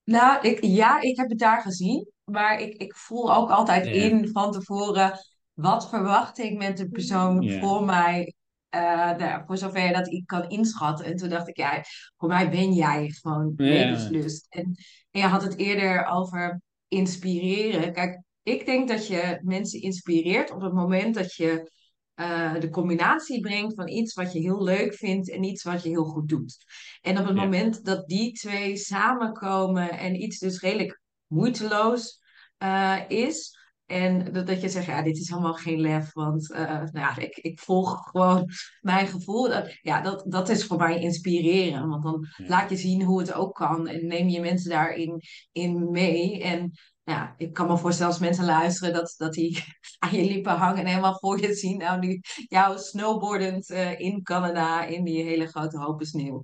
[0.03, 2.09] Nou, ik, ja, ik heb het daar gezien.
[2.23, 5.19] Maar ik, ik voel ook altijd in van tevoren,
[5.53, 8.33] wat verwacht ik met de persoon voor mij
[8.75, 11.05] uh, nou, voor zover dat ik kan inschatten.
[11.05, 11.83] En toen dacht ik, ja,
[12.17, 14.45] voor mij ben jij gewoon levenslust.
[14.49, 14.75] En,
[15.11, 17.93] en je had het eerder over inspireren.
[17.93, 21.71] Kijk, ik denk dat je mensen inspireert op het moment dat je
[22.15, 25.89] uh, de combinatie brengt van iets wat je heel leuk vindt en iets wat je
[25.89, 26.57] heel goed doet.
[27.01, 32.21] En op het moment dat die twee samenkomen en iets dus redelijk moeiteloos
[32.59, 33.59] uh, is.
[33.91, 37.17] En dat, dat je zegt, ja, dit is helemaal geen lef, want uh, nou ja,
[37.17, 38.49] ik, ik volg gewoon
[38.81, 39.49] mijn gevoel.
[39.49, 43.33] Dat, ja, dat, dat is voor mij inspireren, want dan laat je zien hoe het
[43.33, 45.21] ook kan en neem je mensen daarin
[45.51, 46.43] in mee.
[46.43, 46.71] En
[47.03, 49.63] ja, ik kan me voorstellen als mensen luisteren dat, dat die
[49.99, 51.77] aan je lippen hangen en helemaal voor je zien.
[51.77, 56.41] Nou, nu jou snowboardend uh, in Canada in die hele grote hopen sneeuw.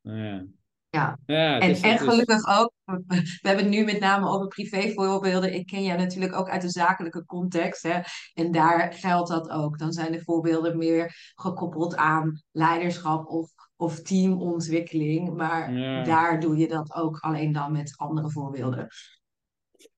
[0.00, 0.44] Ja.
[0.90, 5.54] Ja, ja en, en gelukkig ook, we hebben het nu met name over privévoorbeelden.
[5.54, 7.82] Ik ken jou natuurlijk ook uit de zakelijke context.
[7.82, 8.00] Hè?
[8.34, 9.78] En daar geldt dat ook.
[9.78, 15.34] Dan zijn de voorbeelden meer gekoppeld aan leiderschap of, of teamontwikkeling.
[15.36, 15.74] Maar
[16.04, 18.88] daar doe je dat ook alleen dan met andere voorbeelden.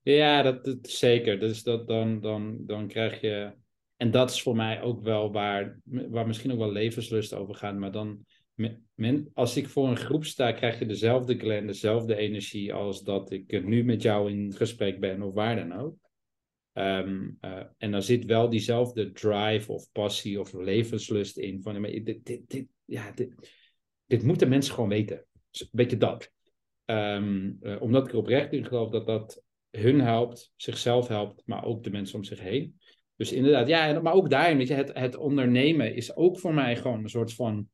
[0.02, 1.40] Ja, dat, dat zeker.
[1.40, 3.54] Dus dat, dan, dan, dan krijg je.
[3.96, 7.76] En dat is voor mij ook wel waar, waar misschien ook wel levenslust over gaat.
[7.76, 8.24] Maar dan,
[8.94, 13.30] men, als ik voor een groep sta, krijg je dezelfde Glen, dezelfde energie als dat
[13.30, 15.96] ik nu met jou in gesprek ben of waar dan ook.
[16.72, 21.62] Ehm, eh, en dan zit wel diezelfde drive of passie of levenslust in.
[21.62, 23.34] Van, dit, dit, dit, ja, dit,
[24.06, 25.26] dit moeten mensen gewoon weten.
[25.50, 26.32] Een beetje dat.
[26.84, 31.84] Um, uh, omdat ik oprecht in geloof dat dat hun helpt, zichzelf helpt, maar ook
[31.84, 32.80] de mensen om zich heen.
[33.16, 36.76] Dus inderdaad, ja, maar ook daarin, weet je, het, het ondernemen is ook voor mij
[36.76, 37.68] gewoon een soort van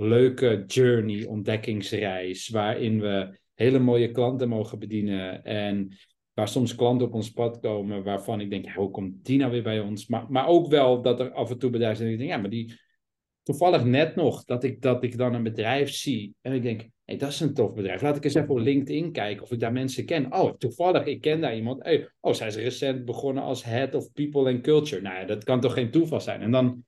[0.00, 5.96] leuke journey, ontdekkingsreis, waarin we hele mooie klanten mogen bedienen en
[6.32, 9.62] waar soms klanten op ons pad komen waarvan ik denk, hoe komt die nou weer
[9.62, 10.06] bij ons?
[10.06, 12.50] Maar, maar ook wel dat er af en toe bedrijven zijn die denken, ja, maar
[12.50, 12.80] die,
[13.42, 17.16] toevallig net nog dat ik, dat ik dan een bedrijf zie en ik denk, hey,
[17.16, 18.02] dat is een tof bedrijf.
[18.02, 20.32] Laat ik eens even op LinkedIn kijken of ik daar mensen ken.
[20.32, 21.84] Oh, toevallig, ik ken daar iemand.
[22.20, 25.02] Oh, zij is recent begonnen als Head of People and Culture.
[25.02, 26.40] Nou ja, dat kan toch geen toeval zijn?
[26.40, 26.84] En dan,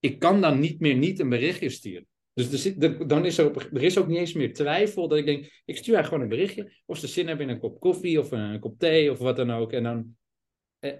[0.00, 2.06] ik kan dan niet meer niet een berichtje sturen.
[2.32, 5.26] Dus er, zit, dan is er, er is ook niet eens meer twijfel dat ik
[5.26, 6.72] denk, ik stuur haar gewoon een berichtje.
[6.86, 9.50] Of ze zin hebben in een kop koffie of een, kop thee of wat dan
[9.50, 9.72] ook.
[9.72, 10.16] En, dan,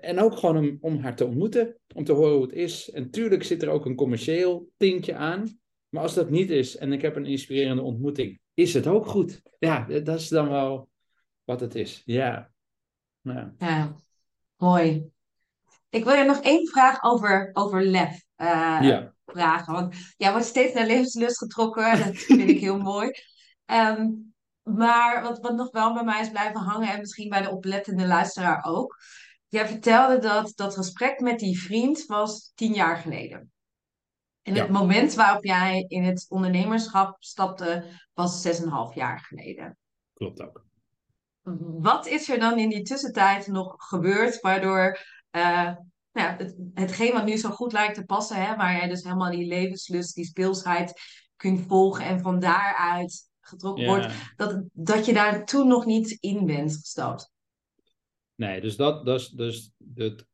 [0.00, 2.90] en ook gewoon om, om haar te ontmoeten, om te horen hoe het is.
[2.90, 5.58] En tuurlijk zit er ook een commercieel tintje aan.
[5.88, 9.42] Maar als dat niet is en ik heb een inspirerende ontmoeting, is het ook goed.
[9.58, 10.88] Ja, dat is dan wel
[11.44, 12.02] wat het is.
[12.04, 12.50] Ja.
[13.20, 13.96] Ja, ja
[14.56, 15.10] mooi.
[15.88, 19.14] Ik wil je nog één vraag over, over lef uh, ja.
[19.32, 19.72] Vragen.
[19.72, 22.04] Want jij wordt steeds naar levenslust getrokken.
[22.04, 23.10] Dat vind ik heel mooi.
[23.64, 24.08] Ehm,
[24.62, 28.06] maar wat, wat nog wel bij mij is blijven hangen, en misschien bij de oplettende
[28.06, 28.96] luisteraar ook.
[29.48, 33.52] Jij vertelde dat dat gesprek met die vriend was tien jaar geleden.
[34.42, 39.76] En het moment waarop jij in het ondernemerschap stapte, was 6,5 jaar geleden.
[40.12, 40.64] Klopt ook.
[41.80, 44.98] Wat is er dan in die tussentijd nog gebeurd, waardoor
[45.36, 45.74] uh,
[46.12, 49.30] nou, het, hetgeen wat nu zo goed lijkt te passen, hè, waar jij dus helemaal
[49.30, 51.00] die levenslust, die speelsheid
[51.36, 54.06] kunt volgen en van daaruit getrokken wordt,
[54.36, 57.32] dat, dat je daar toen nog niet in bent gestapt?
[58.34, 60.26] Nee, dus dat, dat is dus het,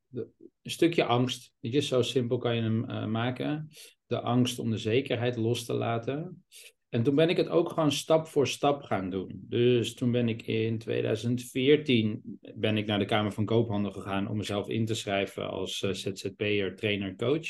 [0.62, 1.52] een stukje angst.
[1.60, 3.68] Weet je, zo simpel kan je hem uh, maken
[4.06, 6.44] de angst om de zekerheid los te laten.
[6.88, 9.44] En toen ben ik het ook gewoon stap voor stap gaan doen.
[9.48, 14.36] Dus toen ben ik in 2014 ben ik naar de Kamer van Koophandel gegaan om
[14.36, 17.46] mezelf in te schrijven als uh, ZZP'er, trainer, coach.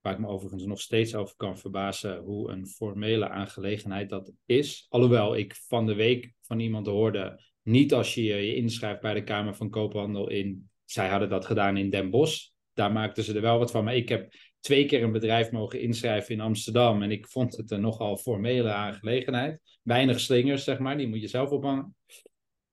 [0.00, 4.86] Waar ik me overigens nog steeds over kan verbazen hoe een formele aangelegenheid dat is.
[4.88, 9.24] Alhoewel ik van de week van iemand hoorde, niet als je je inschrijft bij de
[9.24, 12.48] Kamer van Koophandel in, zij hadden dat gedaan in Den Bosch.
[12.72, 13.84] Daar maakten ze er wel wat van.
[13.84, 17.02] Maar ik heb twee keer een bedrijf mogen inschrijven in Amsterdam.
[17.02, 19.60] En ik vond het een nogal formele aangelegenheid.
[19.82, 21.96] Weinig slingers, zeg maar, die moet je zelf ophangen.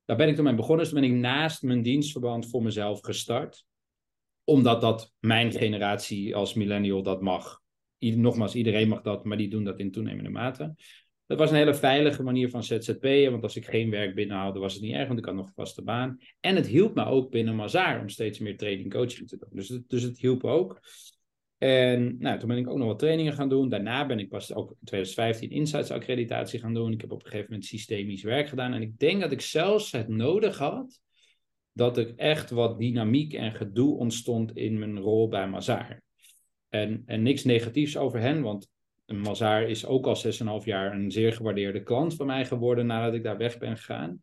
[0.05, 0.85] Daar ben ik toen mee begonnen.
[0.85, 3.65] Dus ben ik naast mijn dienstverband voor mezelf gestart.
[4.43, 7.61] Omdat dat mijn generatie als millennial dat mag.
[7.99, 10.75] nogmaals, iedereen mag dat, maar die doen dat in toenemende mate.
[11.27, 14.73] Dat was een hele veilige manier van ZZP'en, want als ik geen werk binnenhaalde, was
[14.73, 16.17] het niet erg, want ik had nog een vaste baan.
[16.39, 19.49] En het hielp me ook binnen Mazaar om steeds meer trading coaching te doen.
[19.51, 20.79] Dus, dus het hielp ook.
[21.57, 23.69] En nou, toen ben ik ook nog wat trainingen gaan doen.
[23.69, 26.91] Daarna ben ik pas ook in 2015 Insights accreditatie gaan doen.
[26.91, 28.73] Ik heb op een gegeven moment systemisch werk gedaan.
[28.73, 30.99] En ik denk dat ik zelfs het nodig had
[31.71, 36.01] dat er echt wat dynamiek en gedoe ontstond in mijn rol bij Mazaar.
[36.69, 38.69] En, en niks negatiefs over hen, want
[39.05, 40.15] Mazaar is ook al
[40.59, 44.19] 6,5 jaar een zeer gewaardeerde klant van mij geworden nadat ik daar weg ben gegaan.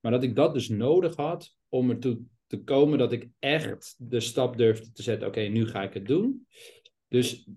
[0.00, 2.18] Maar dat ik dat dus nodig had om ertoe
[2.56, 5.28] te komen dat ik echt de stap durfde te zetten.
[5.28, 6.46] Oké, nu ga ik het doen.
[7.08, 7.48] Dus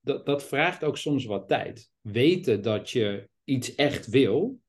[0.00, 1.90] dat, dat vraagt ook soms wat tijd.
[2.00, 4.60] Weten dat je iets echt wil,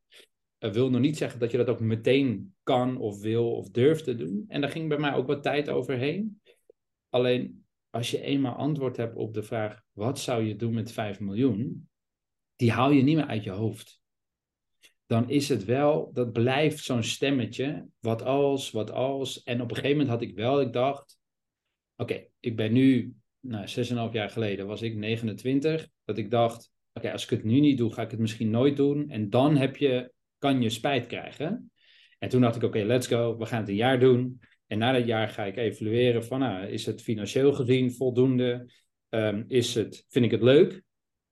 [0.60, 4.04] uh, wil nog niet zeggen dat je dat ook meteen kan of wil of durft
[4.04, 4.46] te doen.
[4.48, 6.42] En daar ging bij mij ook wat tijd overheen.
[7.10, 11.20] Alleen als je eenmaal antwoord hebt op de vraag: wat zou je doen met 5
[11.20, 11.90] miljoen?
[12.56, 14.01] Die haal je niet meer uit je hoofd
[15.12, 17.88] dan is het wel, dat blijft zo'n stemmetje.
[18.00, 19.44] Wat als, wat als.
[19.44, 21.20] En op een gegeven moment had ik wel, ik dacht,
[21.96, 23.68] oké, ik ben nu, nou,
[24.10, 27.78] 6,5 jaar geleden was ik 29, dat ik dacht, oké, als ik het nu niet
[27.78, 29.10] doe, ga ik het misschien nooit doen.
[29.10, 31.72] En dan heb je, kan je spijt krijgen.
[32.20, 34.40] En toen dacht ik, oké, let's go, we gaan het een jaar doen.
[34.68, 38.72] En na dat jaar ga ik evalueren van, nou, is het financieel gezien voldoende?
[39.10, 40.84] Um, is het, vind ik het leuk?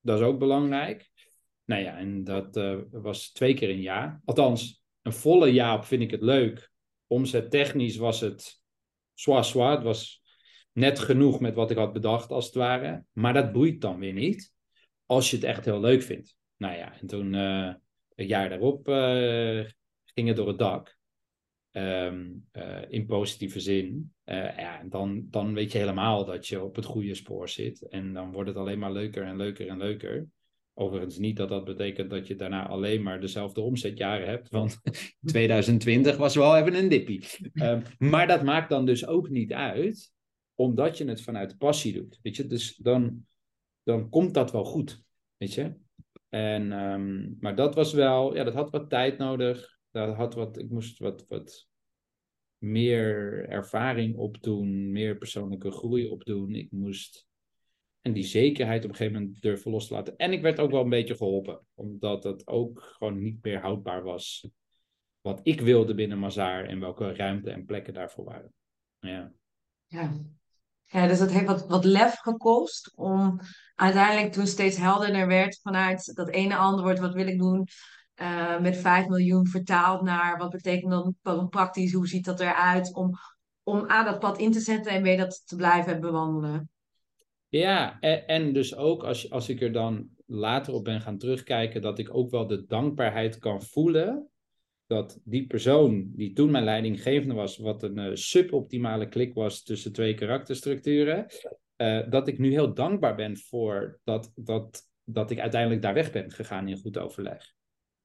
[0.02, 1.09] Dat is ook belangrijk.
[1.70, 4.22] Nou ja, en dat uh, was twee keer een jaar.
[4.26, 6.72] Althans, een volle jaar vind ik het leuk.
[7.08, 8.62] Omzet technisch was het
[9.14, 9.72] zwaar zwaar.
[9.72, 10.22] Het was
[10.72, 13.06] net genoeg met wat ik had bedacht, als het ware.
[13.12, 14.54] Maar dat boeit dan weer niet,
[15.06, 16.36] als je het echt heel leuk vindt.
[16.58, 17.74] Nou ja, en toen, uh,
[18.16, 19.66] een jaar daarop, uh,
[20.06, 20.98] ging het door het dak.
[21.72, 22.48] Um,
[22.88, 24.14] in positieve zin.
[24.26, 27.88] ja, dan, dan weet je helemaal dat je op het goede spoor zit.
[27.88, 30.28] En dan wordt het alleen maar leuker en leuker en leuker.
[30.80, 34.80] Overigens niet dat dat betekent dat je daarna alleen maar dezelfde omzetjaren hebt, want
[35.26, 37.26] 2020 was wel even een dippie.
[37.54, 40.12] Um, maar dat maakt dan dus ook niet uit,
[40.56, 42.20] omdat je het vanuit passie doet.
[42.22, 43.26] Weet je, dus dan,
[43.84, 45.04] dan komt dat wel goed,
[45.38, 45.76] weet je.
[46.30, 49.78] En, um, maar dat was wel, ja, dat had wat tijd nodig.
[49.92, 51.68] Dat had wat, ik moest wat, wat
[52.58, 56.56] meer ervaring opdoen, meer persoonlijke groei opdoen.
[56.56, 57.29] Ik moest
[58.02, 60.18] en die zekerheid op een gegeven moment durven los te laten.
[60.18, 64.04] En ik werd ook wel een beetje geholpen, omdat het ook gewoon niet meer houdbaar
[64.04, 64.50] was.
[65.22, 68.54] Wat ik wilde binnen Mazaar en welke ruimte en plekken daarvoor waren.
[69.00, 69.32] Ja.
[69.88, 70.12] ja.
[70.92, 73.40] Ja, dus het heeft wat, wat lef gekost om
[73.76, 77.68] uiteindelijk toen steeds helderder werd vanuit dat ene antwoord, wat wil ik doen,
[78.22, 83.12] uh, met 5 miljoen vertaald naar wat betekent dan praktisch, hoe ziet dat eruit, om,
[83.64, 86.70] om aan dat pad in te zetten en weer dat te blijven bewandelen.
[87.50, 92.00] Ja, en, dus ook als, als ik er dan later op ben gaan terugkijken, dat
[92.00, 94.30] ik ook wel de dankbaarheid kan voelen
[94.90, 99.94] dat die persoon die toen mijn leidinggevende was, wat een uh, suboptimale klik was tussen
[99.94, 101.26] twee karakterstructuren,
[101.78, 106.12] uh, dat ik nu heel dankbaar ben voor dat, dat, dat ik uiteindelijk daar weg
[106.12, 107.54] ben gegaan in goed overleg.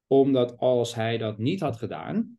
[0.07, 2.39] Omdat als hij dat niet had gedaan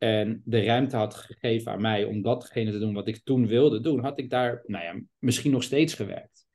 [0.00, 3.80] en de ruimte had gegeven aan mij om datgene te doen wat ik toen wilde
[3.80, 6.46] doen, had ik daar nou ja, misschien nog steeds gewerkt.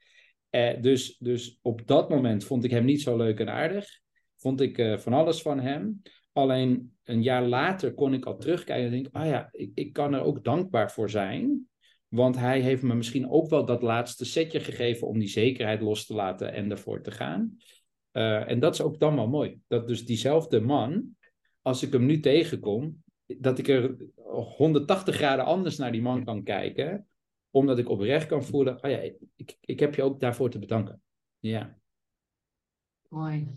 [0.52, 4.00] Uh, dus, dus op dat moment vond ik hem niet zo leuk en aardig.
[4.36, 6.02] Vond ik van alles van hem.
[6.34, 10.14] Alleen een jaar later kon ik al terugkijken en denk, ah ja, ik, ik kan
[10.14, 11.68] er ook dankbaar voor zijn.
[12.08, 16.06] Want hij heeft me misschien ook wel dat laatste setje gegeven om die zekerheid los
[16.06, 17.58] te laten en ervoor te gaan.
[18.12, 19.60] Uh, en dat is ook dan wel mooi.
[19.68, 21.16] Dat dus diezelfde man,
[21.62, 23.96] als ik hem nu tegenkom, dat ik er
[24.58, 27.08] 180 graden anders naar die man kan kijken.
[27.50, 28.98] Omdat ik oprecht kan voelen, oh ja,
[29.36, 31.02] ik, ik heb je ook daarvoor te bedanken.
[31.40, 31.78] Ja.
[33.08, 33.48] Mooi.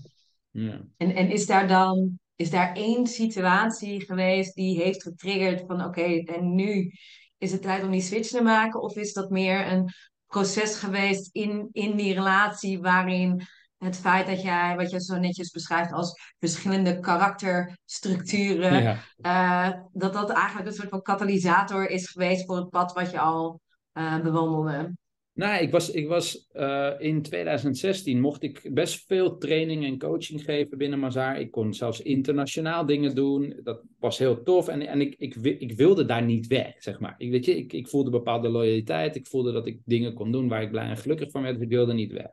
[0.51, 0.87] Ja.
[0.97, 6.23] En, en is daar dan is daar één situatie geweest die heeft getriggerd van oké,
[6.25, 6.93] en nu
[7.39, 8.83] is het tijd om die switch te maken?
[8.83, 9.89] Of is dat meer een
[10.27, 13.43] proces geweest in, in die relatie waarin
[13.79, 20.31] het feit dat jij, wat je zo netjes beschrijft als verschillende karakterstructuren, uh, dat dat
[20.31, 23.61] eigenlijk een soort van katalysator is geweest voor het pad wat je al
[23.93, 24.93] uh, bewandelde?
[25.39, 30.45] Nou, ik was, ik was uh, in 2016 mocht ik best veel training en coaching
[30.45, 31.41] geven binnen Mazaar.
[31.41, 33.61] Ik kon zelfs internationaal dingen doen.
[33.63, 34.69] Dat was heel tof.
[34.69, 37.15] En, en ik, ik, ik wilde daar niet weg, zeg maar.
[37.19, 39.17] Ik, weet je, ik, ik voelde bepaalde loyaliteit.
[39.17, 41.61] Ik voelde dat ik dingen kon doen waar ik blij en gelukkig van werd.
[41.61, 42.31] Ik wilde niet weg.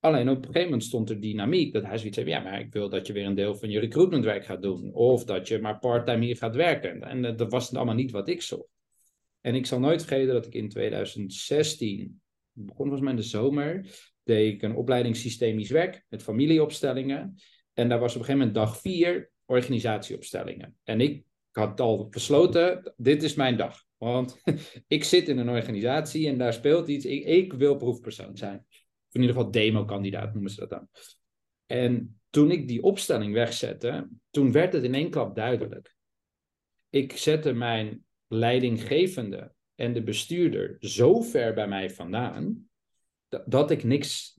[0.00, 1.72] Alleen op een gegeven moment stond er dynamiek.
[1.72, 3.80] Dat hij zoiets zei, ja, maar ik wil dat je weer een deel van je
[3.80, 4.94] recruitmentwerk gaat doen.
[4.94, 7.02] Of dat je maar parttime hier gaat werken.
[7.02, 8.68] En dat was allemaal niet wat ik zocht.
[9.40, 12.20] En ik zal nooit vergeten dat ik in 2016,
[12.52, 13.86] begon was mij in de zomer,
[14.22, 17.34] deed ik een opleiding systemisch werk met familieopstellingen.
[17.74, 20.76] En daar was op een gegeven moment dag vier organisatieopstellingen.
[20.84, 23.84] En ik had al besloten, dit is mijn dag.
[23.96, 24.40] Want
[24.88, 27.04] ik zit in een organisatie en daar speelt iets.
[27.04, 28.66] Ik wil proefpersoon zijn.
[29.12, 30.88] In ieder geval demo-kandidaat noemen ze dat dan.
[31.66, 35.94] En toen ik die opstelling wegzette, toen werd het in één klap duidelijk.
[36.90, 42.70] Ik zette mijn leidinggevende en de bestuurder zo ver bij mij vandaan,
[43.46, 44.36] dat, ik niks.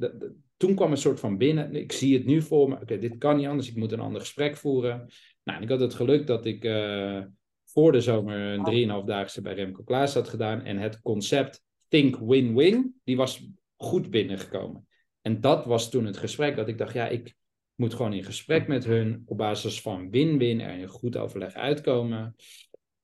[0.58, 1.76] Toen kwam een soort van binnen.
[1.76, 2.76] Ik zie het nu voor me.
[2.76, 3.70] Oké, dit kan niet anders.
[3.70, 4.98] Ik moet een ander gesprek voeren.
[5.44, 7.24] Nou, en ik had het geluk dat ik uh,
[7.66, 10.62] voor de zomer een drieënhalfdaagse bij Remco Klaas had gedaan.
[10.62, 13.48] En het concept Think Win-Win, die was
[13.82, 14.88] goed binnengekomen.
[15.22, 17.36] En dat was toen het gesprek dat ik dacht, ja, ik
[17.76, 22.36] moet gewoon in gesprek met hun op basis van win-win er een goed overleg uitkomen.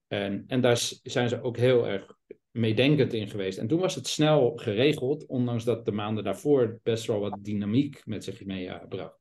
[0.07, 2.15] En, en daar zijn ze ook heel erg
[2.51, 3.57] meedenkend in geweest.
[3.57, 8.05] En toen was het snel geregeld, ondanks dat de maanden daarvoor best wel wat dynamiek
[8.05, 9.19] met zich meebracht.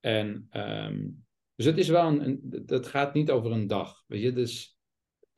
[0.00, 1.24] En um,
[1.54, 4.04] dus het is wel een, het gaat niet over een dag.
[4.06, 4.78] Weet je, dus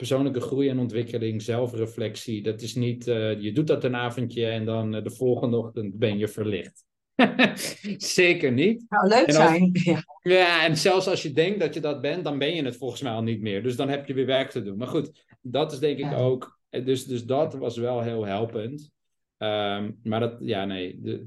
[0.02, 4.64] persoonlijke groei en ontwikkeling, zelfreflectie, dat is niet, uh, je doet dat een avondje en
[4.64, 6.84] dan uh, de volgende ochtend ben je verlicht.
[8.16, 8.84] Zeker niet.
[8.88, 9.70] Nou, leuk zijn.
[9.84, 10.04] Ja.
[10.22, 13.02] ja, en zelfs als je denkt dat je dat bent, dan ben je het volgens
[13.02, 13.62] mij al niet meer.
[13.62, 14.76] Dus dan heb je weer werk te doen.
[14.76, 16.60] Maar goed, dat is denk ik ook.
[16.70, 18.90] Dus, dus dat was wel heel helpend.
[19.38, 21.00] Um, maar dat, ja, nee.
[21.00, 21.26] De,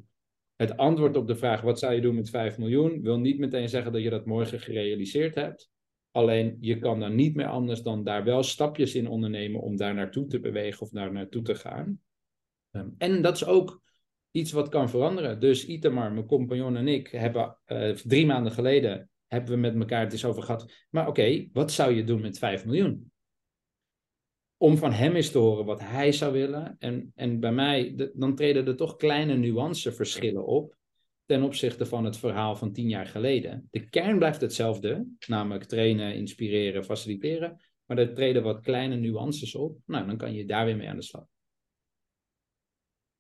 [0.55, 3.01] het antwoord op de vraag: wat zou je doen met 5 miljoen?
[3.01, 5.69] wil niet meteen zeggen dat je dat morgen gerealiseerd hebt.
[6.16, 9.93] Alleen je kan dan niet meer anders dan daar wel stapjes in ondernemen om daar
[9.93, 12.01] naartoe te bewegen of daar naartoe te gaan.
[12.72, 13.82] Um, en dat is ook
[14.32, 15.39] iets wat kan veranderen.
[15.39, 20.03] Dus Itamar, mijn compagnon en ik hebben uh, drie maanden geleden hebben we met elkaar
[20.03, 20.72] het eens over gehad.
[20.89, 23.11] Maar oké, wat zou je doen met 5 miljoen?
[24.57, 26.76] Om van hem eens te horen wat hij zou willen.
[26.80, 30.76] En, en bij mij, dan treden er toch kleine nuanceverschillen op
[31.26, 33.67] ten opzichte van het verhaal van tien jaar geleden.
[33.71, 37.61] De kern blijft hetzelfde, namelijk trainen, inspireren, faciliteren.
[37.86, 39.78] Maar er treden wat kleine nuances op.
[39.86, 41.26] Nou, dan kan je daar weer mee aan de slag.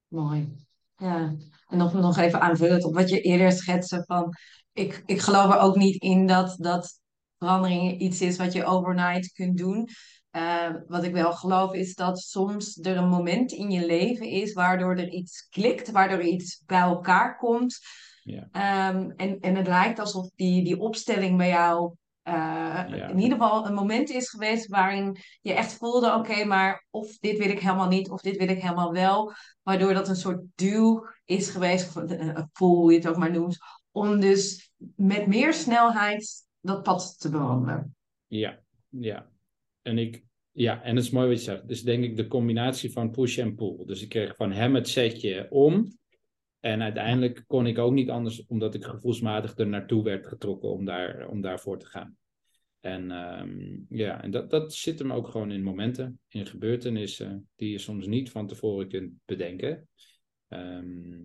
[0.07, 0.55] Mooi.
[0.97, 1.35] Ja,
[1.67, 4.33] en nog, nog even aanvullend op wat je eerder schetste van...
[4.73, 7.01] Ik, ik geloof er ook niet in dat, dat
[7.37, 9.87] verandering iets is wat je overnight kunt doen.
[10.35, 14.53] Uh, wat ik wel geloof is dat soms er een moment in je leven is
[14.53, 17.79] waardoor er iets klikt, waardoor iets bij elkaar komt.
[18.23, 18.41] Ja.
[18.91, 23.65] Um, en, en het lijkt alsof die, die opstelling bij jou uh, in ieder geval
[23.65, 27.87] een moment is geweest waarin je echt voelde: oké, maar of dit wil ik helemaal
[27.87, 29.33] niet, of dit wil ik helemaal wel.
[29.63, 33.31] Waardoor dat een soort duw is geweest, of een pool, hoe je het ook maar
[33.31, 33.57] noemt,
[33.91, 37.95] om dus met meer snelheid dat pad te bewandelen.
[38.27, 38.59] Ja,
[38.89, 39.33] ja.
[39.85, 41.67] En ik, ja, en het is mooi wat je zegt.
[41.67, 43.85] Dus denk ik de combinatie van push en pull.
[43.85, 45.97] Dus ik kreeg van hem het setje om.
[46.59, 50.85] En uiteindelijk kon ik ook niet anders, omdat ik gevoelsmatig er naartoe werd getrokken om,
[50.85, 52.17] daar, om daarvoor te gaan.
[52.79, 57.71] En ehm, ja, en dat, dat zit hem ook gewoon in momenten, in gebeurtenissen die
[57.71, 59.87] je soms niet van tevoren kunt bedenken.
[60.47, 61.21] Ehm,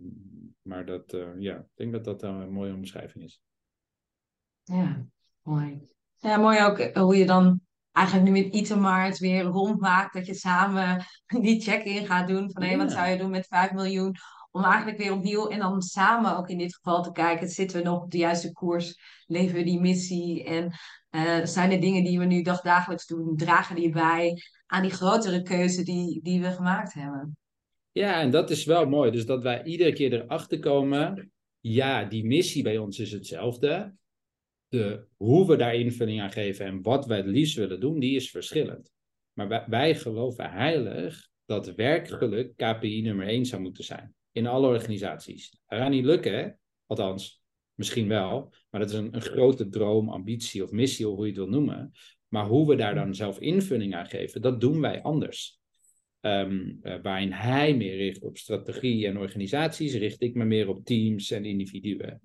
[0.63, 3.43] maar dat, uh, ja, ik denk dat dat een mooie omschrijving is.
[4.63, 5.07] Ja,
[5.43, 5.89] mooi.
[6.19, 7.61] Ja, mooi ook eh, hoe je dan
[7.93, 10.14] eigenlijk nu met Itemar het weer rondmaakt.
[10.14, 11.05] Dat je samen
[11.43, 14.14] die check-in gaat doen van hé, wat zou je doen met 5 miljoen?
[14.51, 17.84] Om eigenlijk weer opnieuw en dan samen ook in dit geval te kijken, zitten we
[17.84, 19.01] nog op de juiste koers?
[19.26, 20.45] Leven we die missie?
[20.45, 20.72] En
[21.11, 23.36] uh, zijn er dingen die we nu dagdagelijks doen?
[23.36, 27.36] Dragen die bij aan die grotere keuze die, die we gemaakt hebben?
[27.93, 29.11] Ja, en dat is wel mooi.
[29.11, 31.32] Dus dat wij iedere keer erachter komen.
[31.61, 33.95] Ja, die missie bij ons is hetzelfde.
[34.71, 38.16] De, hoe we daar invulling aan geven en wat wij het liefst willen doen, die
[38.16, 38.93] is verschillend.
[39.33, 45.51] Maar wij, geloven heilig dat werkgeluk KPI nummer 1 zou moeten zijn in alle organisaties.
[45.66, 46.49] Dat gaat niet lukken, hè?
[46.87, 47.43] althans,
[47.75, 51.41] misschien wel, maar dat is een, grote droom, ambitie of missie, of hoe je het
[51.41, 51.93] wil noemen.
[52.29, 55.59] Maar hoe we daar dan zelf invulling aan geven, dat doen wij anders.
[56.21, 61.31] Um, waarin hij meer richt op strategie en organisaties, richt ik me meer op teams
[61.31, 62.21] en individuen.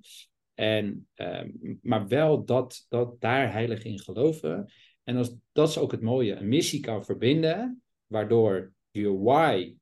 [0.56, 4.72] En, um, maar wel dat, dat daar heilig in geloven.
[5.04, 9.76] En als, dat is ook het mooie, een missie kan verbinden, waardoor je why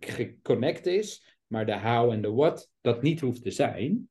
[0.00, 4.10] geconnect is, maar de how en de what dat niet hoeft te zijn.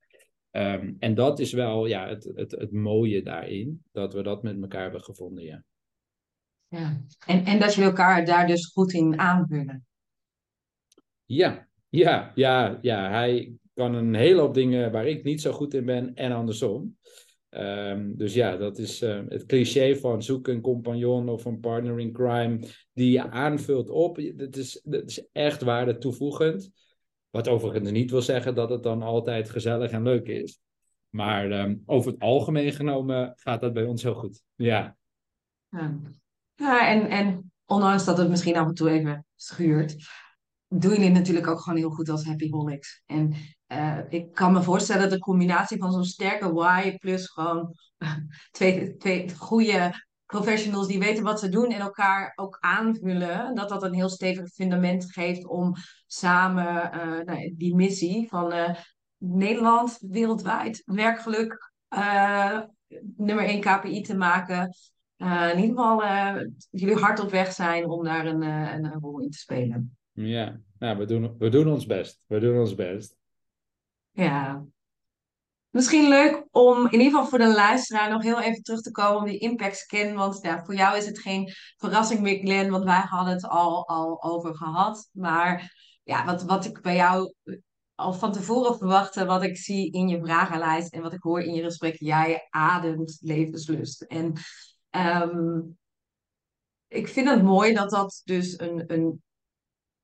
[0.52, 4.62] Um, en dat is wel ja, het, het, het mooie daarin, dat we dat met
[4.62, 5.64] elkaar hebben gevonden, ja.
[6.68, 9.86] Ja, en, en dat jullie elkaar daar dus goed in aanvullen.
[11.26, 13.10] Ja, ja, ja, ja.
[13.10, 16.98] Hij kan een hele hoop dingen waar ik niet zo goed in ben en andersom.
[17.50, 22.00] Um, dus ja, dat is uh, het cliché van zoek een compagnon of een partner
[22.00, 22.60] in crime
[22.94, 24.20] die je aanvult op.
[24.36, 26.70] Dat is, dat is echt waarde toevoegend.
[27.30, 30.60] Wat overigens niet wil zeggen dat het dan altijd gezellig en leuk is.
[31.10, 34.44] Maar um, over het algemeen genomen gaat dat bij ons heel goed.
[34.56, 34.98] Ja.
[35.70, 36.00] ja.
[36.56, 39.96] Ja, en, en ondanks dat het misschien af en toe even schuurt,
[40.68, 43.04] doen jullie natuurlijk ook gewoon heel goed als Happy Holics.
[43.06, 43.34] En
[43.68, 47.74] uh, ik kan me voorstellen dat de combinatie van zo'n sterke why plus gewoon
[48.52, 53.84] twee, twee goede professionals die weten wat ze doen en elkaar ook aanvullen, dat dat
[53.84, 55.74] een heel stevig fundament geeft om
[56.08, 58.70] samen uh, nou, die missie van uh,
[59.18, 61.72] Nederland wereldwijd werkgeluk
[63.18, 64.76] nummer 1 KPI te maken.
[65.18, 66.04] In ieder geval
[66.70, 69.98] jullie hard op weg zijn om daar een, een, rol in te spelen.
[70.16, 72.24] Ja, nou, we, doen, we doen ons best.
[72.28, 73.16] We doen ons best.
[74.12, 74.66] Ja.
[75.70, 79.22] Misschien leuk om in ieder geval voor de luisteraar nog heel even terug te komen
[79.22, 80.14] op die impact scan.
[80.14, 83.88] Want ja, voor jou is het geen verrassing meer, Glenn, want wij hadden het al,
[83.88, 85.10] al over gehad.
[85.12, 87.34] Maar ja, wat, wat ik bij jou
[87.96, 91.54] al van tevoren verwachtte, wat ik zie in je vragenlijst en wat ik hoor in
[91.54, 94.02] je gesprek, jij ademt levenslust.
[94.02, 94.34] En
[94.96, 95.78] Um,
[96.88, 99.24] ik vind het mooi dat dat dus een, een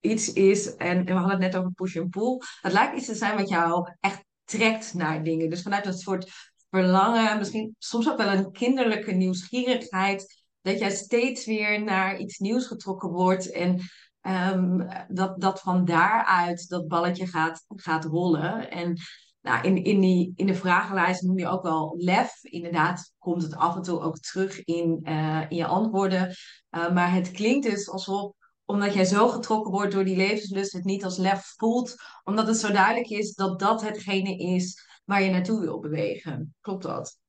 [0.01, 0.75] iets is.
[0.75, 2.37] En, we hadden het net over push en pull.
[2.61, 5.49] Het lijkt iets te zijn wat jou echt trekt naar dingen.
[5.49, 6.31] Dus vanuit dat soort
[6.69, 10.43] verlangen, misschien soms ook wel een kinderlijke nieuwsgierigheid.
[10.61, 13.51] Dat jij steeds weer naar iets nieuws getrokken wordt.
[13.51, 13.79] En
[14.21, 18.71] um, dat, dat van daaruit dat balletje gaat, gaat rollen.
[18.71, 18.97] En
[19.41, 22.43] nou, in, in, die, in de vragenlijst noem je ook wel lef.
[22.43, 26.35] Inderdaad komt het af en toe ook terug in, uh, in je antwoorden.
[26.71, 28.33] Uh, maar het klinkt dus alsof,
[28.71, 31.95] omdat jij zo getrokken wordt door die levenslust, het niet als lef voelt.
[32.23, 36.55] Omdat het zo duidelijk is dat dat hetgene is waar je naartoe wil bewegen.
[36.61, 37.19] Klopt dat?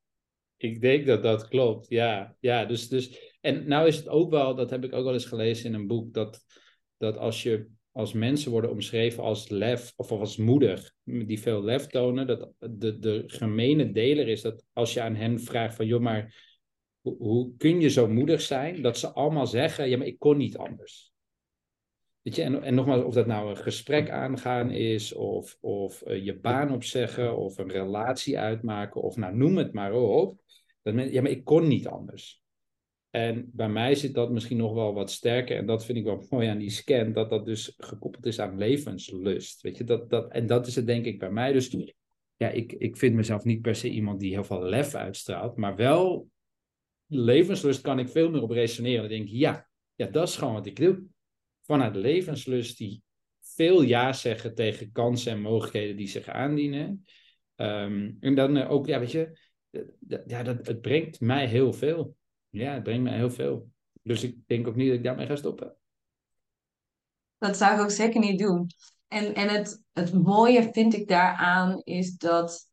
[0.56, 2.36] Ik denk dat dat klopt, ja.
[2.40, 5.24] ja dus, dus, en nou is het ook wel, dat heb ik ook wel eens
[5.24, 6.44] gelezen in een boek, dat,
[6.96, 11.86] dat als je als mensen worden omschreven als lef of als moedig, die veel lef
[11.86, 16.00] tonen, dat de, de gemene deler is dat als je aan hen vraagt van, joh,
[16.00, 16.34] maar
[17.00, 18.82] hoe, hoe kun je zo moedig zijn?
[18.82, 21.11] Dat ze allemaal zeggen, ja, maar ik kon niet anders.
[22.22, 26.24] Weet je, en, en nogmaals, of dat nou een gesprek aangaan is, of, of uh,
[26.24, 30.40] je baan opzeggen, of een relatie uitmaken, of nou noem het maar op.
[30.82, 32.42] Dat men, ja, maar ik kon niet anders.
[33.10, 35.56] En bij mij zit dat misschien nog wel wat sterker.
[35.56, 37.12] En dat vind ik wel mooi aan die scan.
[37.12, 39.60] Dat dat dus gekoppeld is aan levenslust.
[39.60, 41.52] Weet je, dat, dat, en dat is het denk ik bij mij.
[41.52, 41.76] Dus
[42.36, 45.56] ja, ik, ik vind mezelf niet per se iemand die heel veel lef uitstraalt.
[45.56, 46.28] Maar wel
[47.06, 49.00] levenslust kan ik veel meer op resoneren.
[49.00, 51.02] Dan denk ik, ja, ja, dat is gewoon wat ik doe.
[51.62, 53.02] Vanuit levenslust die
[53.40, 57.04] veel ja zeggen tegen kansen en mogelijkheden die zich aandienen.
[57.54, 59.38] Ehm, en dan eh, ook, ja, weet je,
[60.26, 62.16] ja, dat, het brengt mij heel veel.
[62.48, 63.70] Ja, het brengt mij heel veel.
[64.02, 65.76] Dus ik denk ook niet dat ik daarmee ga stoppen.
[67.38, 68.66] Dat zou ik ook zeker niet doen.
[69.08, 72.71] En, en het, het mooie vind ik daaraan is dat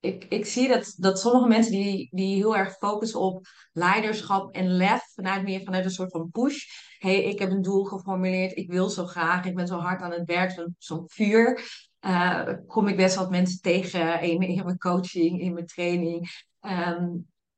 [0.00, 4.66] ik, ik zie dat, dat sommige mensen die, die heel erg focussen op leiderschap en
[4.66, 6.64] lef, vanuit meer vanuit een soort van push.
[6.98, 10.12] hey, ik heb een doel geformuleerd, ik wil zo graag, ik ben zo hard aan
[10.12, 11.60] het werk, zo'n zo vuur.
[12.00, 16.44] Uh, kom ik best wat mensen tegen in, in mijn coaching, in mijn training.
[16.60, 17.08] Ehm,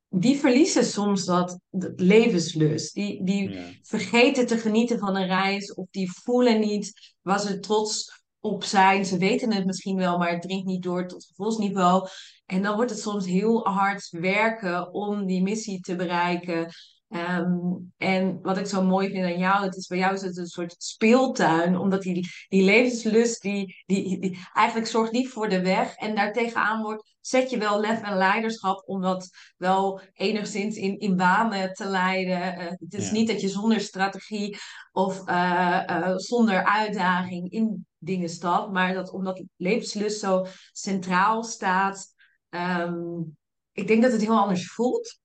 [0.09, 1.59] die verliezen soms dat,
[1.97, 2.95] levenslust.
[2.95, 8.20] Die, die vergeten te genieten van een reis of die voelen niet waar ze trots
[8.41, 9.05] op zijn.
[9.05, 12.09] Ze weten het misschien wel, maar het dringt niet door tot gevoelsniveau.
[12.47, 16.69] En dan wordt het soms heel hard werken om die missie te bereiken.
[17.11, 17.53] Ehm,
[17.97, 20.47] en wat ik zo mooi vind aan jou, het is bij jou is het een
[20.47, 25.95] soort speeltuin, omdat die, die levenslust, die, die, die, eigenlijk zorgt die voor de weg.
[25.95, 31.17] En daartegenaan wordt, zet je wel lef en leiderschap om dat wel enigszins in, in
[31.17, 32.61] banen te leiden.
[32.61, 34.57] Uh, het is niet dat je zonder strategie
[34.93, 42.15] of uh, uh, zonder uitdaging in dingen stapt, maar dat omdat levenslust zo centraal staat,
[42.51, 43.37] um,
[43.73, 45.20] ik denk dat het heel anders voelt.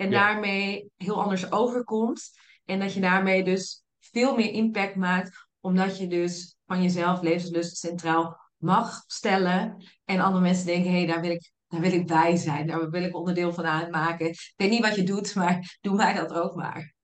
[0.00, 2.30] En daarmee heel anders overkomt.
[2.64, 5.48] En dat je daarmee dus veel meer impact maakt.
[5.60, 9.84] Omdat je dus van jezelf levenslust centraal mag stellen.
[10.04, 12.90] En andere mensen denken, hé, hey, daar wil ik daar wil ik bij zijn, daar
[12.90, 14.26] wil ik onderdeel van uitmaken.
[14.26, 16.94] Ik weet niet wat je doet, maar doe mij dat ook maar.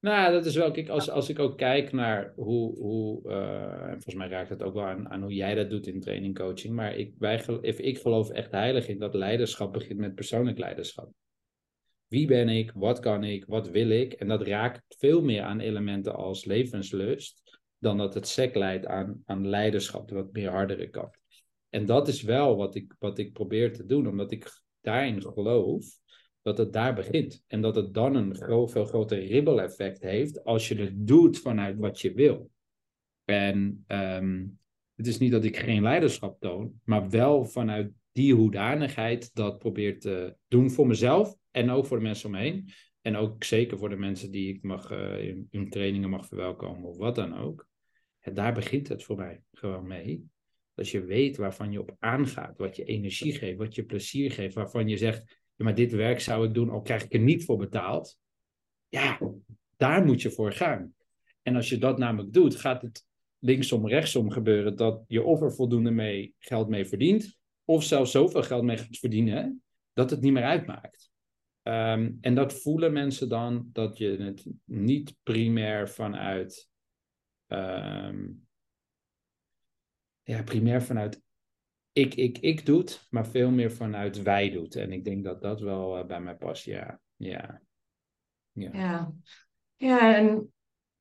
[0.00, 4.14] Nou, dat is wel, kijk, als, als ik ook kijk naar hoe, hoe uh, volgens
[4.14, 6.94] mij raakt het ook wel aan, aan hoe jij dat doet in training coaching, maar
[6.94, 11.12] ik, wij, ik geloof echt heilig in dat leiderschap begint met persoonlijk leiderschap.
[12.10, 12.72] Wie ben ik?
[12.74, 13.44] Wat kan ik?
[13.46, 14.12] Wat wil ik?
[14.12, 19.22] En dat raakt veel meer aan elementen als levenslust dan dat het sec leidt aan,
[19.24, 21.18] aan leiderschap, de wat meer hardere kant.
[21.68, 25.86] En dat is wel wat ik, wat ik probeer te doen, omdat ik daarin geloof
[26.42, 27.44] dat het daar begint.
[27.46, 28.36] En dat het dan een
[28.68, 32.50] veel groter ribbel-effect heeft als je het doet vanuit wat je wil.
[33.24, 34.46] En ehm,
[34.94, 40.00] het is niet dat ik geen leiderschap toon, maar wel vanuit die hoedanigheid dat probeer
[40.00, 42.70] te doen voor mezelf en ook voor de mensen omheen.
[43.00, 46.88] En ook zeker voor de mensen die ik mag, uh, in, in, trainingen mag verwelkomen
[46.88, 47.68] of wat dan ook.
[48.20, 50.24] En daar begint het voor mij gewoon mee.
[50.74, 54.54] Als je weet waarvan je op aangaat, wat je energie geeft, wat je plezier geeft,
[54.54, 57.44] waarvan je zegt, ja, maar dit werk zou ik doen, al krijg ik er niet
[57.44, 58.18] voor betaald.
[58.88, 59.18] Ja,
[59.76, 60.94] daar moet je voor gaan.
[61.42, 63.06] En als je dat namelijk doet, gaat het
[63.38, 68.42] linksom, rechtsom gebeuren dat je of er voldoende mee, geld mee verdient, of zelfs zoveel
[68.42, 71.09] geld mee gaat verdienen, dat het niet meer uitmaakt.
[71.62, 76.70] Um, en dat voelen mensen dan dat je het niet primair vanuit.
[77.46, 78.48] Um,
[80.22, 81.22] ja, primair vanuit
[81.92, 84.74] ik, ik, ik doet, maar veel meer vanuit wij doet.
[84.74, 87.00] En ik denk dat dat wel uh, bij mij past, ja.
[87.16, 87.62] Ja.
[88.52, 88.70] ja.
[88.72, 89.12] Ja.
[89.76, 90.52] ja, en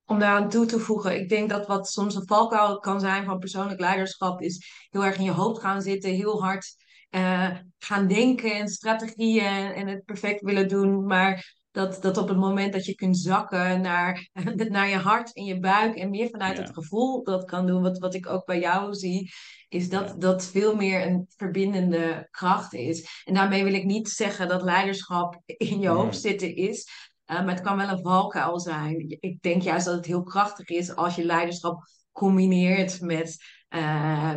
[0.05, 3.39] om daaraan toe te voegen, ik denk dat wat soms een valkuil kan zijn van
[3.39, 6.75] persoonlijk leiderschap, is heel erg in je hoofd gaan zitten, heel hard
[7.11, 11.05] uh, gaan denken en strategieën en het perfect willen doen.
[11.05, 14.29] Maar dat, dat op het moment dat je kunt zakken naar,
[14.69, 17.97] naar je hart en je buik en meer vanuit het gevoel dat kan doen, wat,
[17.97, 19.31] wat ik ook bij jou zie,
[19.69, 23.23] is dat dat veel meer een verbindende kracht is.
[23.25, 26.87] En daarmee wil ik niet zeggen dat leiderschap in je hoofd zitten is.
[27.31, 29.17] Uh, maar het kan wel een valkuil zijn.
[29.19, 31.81] Ik denk juist dat het heel krachtig is als je leiderschap
[32.11, 33.37] combineert met,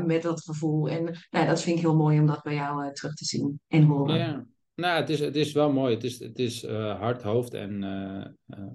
[0.04, 0.88] met dat gevoel.
[0.88, 3.60] En nou, dat vind ik heel mooi om dat bij jou uh, terug te zien
[3.68, 4.16] en horen.
[4.16, 4.46] Ja.
[4.74, 5.94] Nou, het is, het is wel mooi.
[5.94, 7.84] Het is, het is uh, hart, hoofd en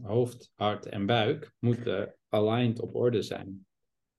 [0.01, 3.65] hoofd, hart en buik moeten aligned op orde zijn.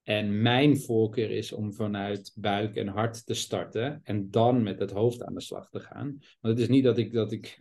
[0.02, 4.90] En mijn voorkeur is om vanuit buik en hart te starten en dan met het
[4.90, 6.16] hoofd aan de slag te gaan.
[6.40, 7.58] Want het is niet dat ik, dat ik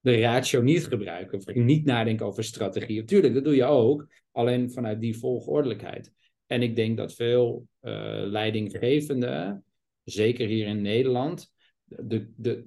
[0.00, 3.04] de ratio niet gebruik of niet nadenken over strategie.
[3.04, 6.12] Tuurlijk, dat doe je ook, alleen vanuit die volgordelijkheid.
[6.46, 9.64] En ik denk dat veel uh, leidinggevenden,
[10.04, 11.52] zeker hier in Nederland,
[11.84, 12.66] de, de,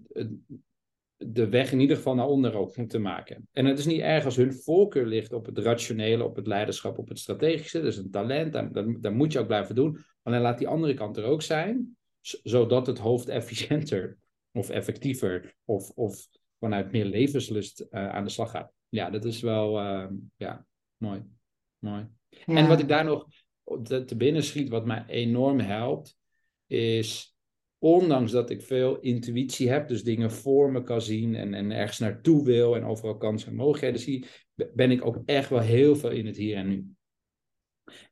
[1.17, 3.47] de weg in ieder geval naar onder ook moeten maken.
[3.51, 6.97] En het is niet erg als hun voorkeur ligt op het rationele, op het leiderschap,
[6.97, 7.77] op het strategische.
[7.77, 8.53] Dat is een talent,
[9.01, 10.05] daar, moet je ook blijven doen.
[10.23, 11.97] Alleen laat die andere kant er ook zijn,
[12.43, 14.17] zodat het hoofd efficiënter
[14.51, 16.27] of effectiever of, of
[16.59, 18.71] vanuit meer levenslust uh, aan de slag gaat.
[18.89, 20.65] Ja, dat is wel uh, ja,
[20.97, 21.23] mooi.
[21.79, 22.07] mooi.
[22.45, 23.27] En wat ik daar nog
[23.83, 26.17] te, te binnen schiet, wat mij enorm helpt,
[26.67, 27.37] is
[27.79, 31.99] ondanks dat ik veel intuïtie heb, dus dingen voor me kan zien en, en ergens
[31.99, 34.25] naartoe wil en overal kansen en mogelijkheden zie,
[34.73, 36.85] ben ik ook echt wel heel veel in het hier en nu.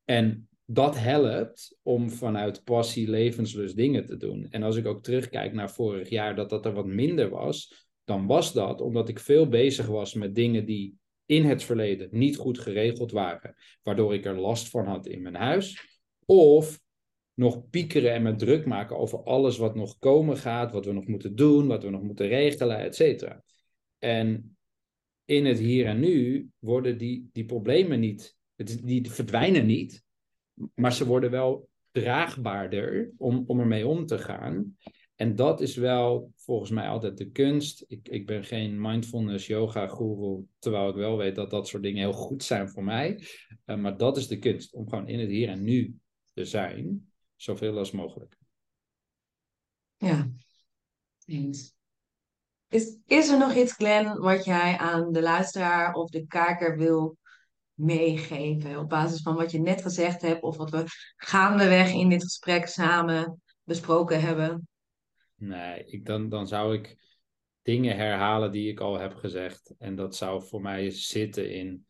[0.06, 4.48] En dat helpt om vanuit passie, levenslust dingen te doen.
[4.50, 8.26] En als ik ook terugkijk naar vorig jaar, dat dat er wat minder was, dan
[8.26, 12.60] was dat omdat ik veel bezig was met dingen die in het verleden niet goed
[12.60, 15.98] geregeld waren, waardoor ik er last van had in mijn huis.
[16.26, 16.80] Of
[17.34, 21.08] nog piekeren en me druk maken over alles wat nog komen gaat, wat we nog
[21.08, 23.44] moeten doen, wat we nog moeten regelen, et cetera.
[24.00, 24.58] En
[25.26, 28.38] in het hier en nu worden die, die problemen niet,
[28.84, 30.04] die verdwijnen niet,
[30.74, 34.78] maar ze worden wel draagbaarder om, om ermee om te gaan.
[35.16, 37.84] En dat is wel volgens mij altijd de kunst.
[37.88, 42.00] Ik, ik ben geen mindfulness yoga guru, terwijl ik wel weet dat dat soort dingen
[42.00, 43.28] heel goed zijn voor mij.
[43.66, 46.00] Uh, maar dat is de kunst, om gewoon in het hier en nu
[46.34, 48.38] te zijn, zoveel als mogelijk.
[49.98, 50.30] Ja,
[51.26, 51.74] eens.
[52.70, 57.18] Is, is er nog iets, Glenn, wat jij aan de luisteraar of de kijker wil
[57.74, 60.84] meegeven op basis van wat je net gezegd hebt of wat we
[61.16, 64.68] gaandeweg in dit gesprek samen besproken hebben?
[65.36, 66.98] Nee, ik, dan, dan zou ik
[67.62, 69.76] dingen herhalen die ik al heb gezegd.
[69.78, 71.86] En dat zou voor mij zitten in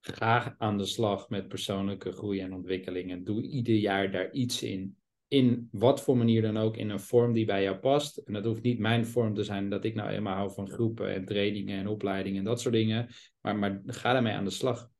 [0.00, 3.24] ga aan de slag met persoonlijke groei en ontwikkeling.
[3.24, 4.96] doe ieder jaar daar iets in.
[5.28, 8.16] In wat voor manier dan ook, in een vorm die bij jou past.
[8.16, 11.14] En dat hoeft niet mijn vorm te zijn, dat ik nou eenmaal hou van groepen
[11.14, 13.08] en trainingen en opleidingen en dat soort dingen.
[13.40, 14.90] Maar, maar ga daarmee aan de slag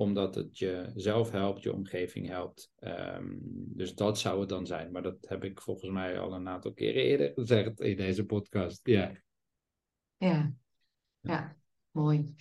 [0.00, 2.72] omdat het je zelf helpt, je omgeving helpt.
[2.76, 4.92] Ehm, dus dat zou het dan zijn.
[4.92, 8.80] Maar dat heb ik volgens mij al een aantal keren eerder gezegd in deze podcast.
[8.82, 9.22] Ja.
[10.16, 10.52] Ja,
[11.20, 11.56] ja,
[11.90, 12.34] mooi.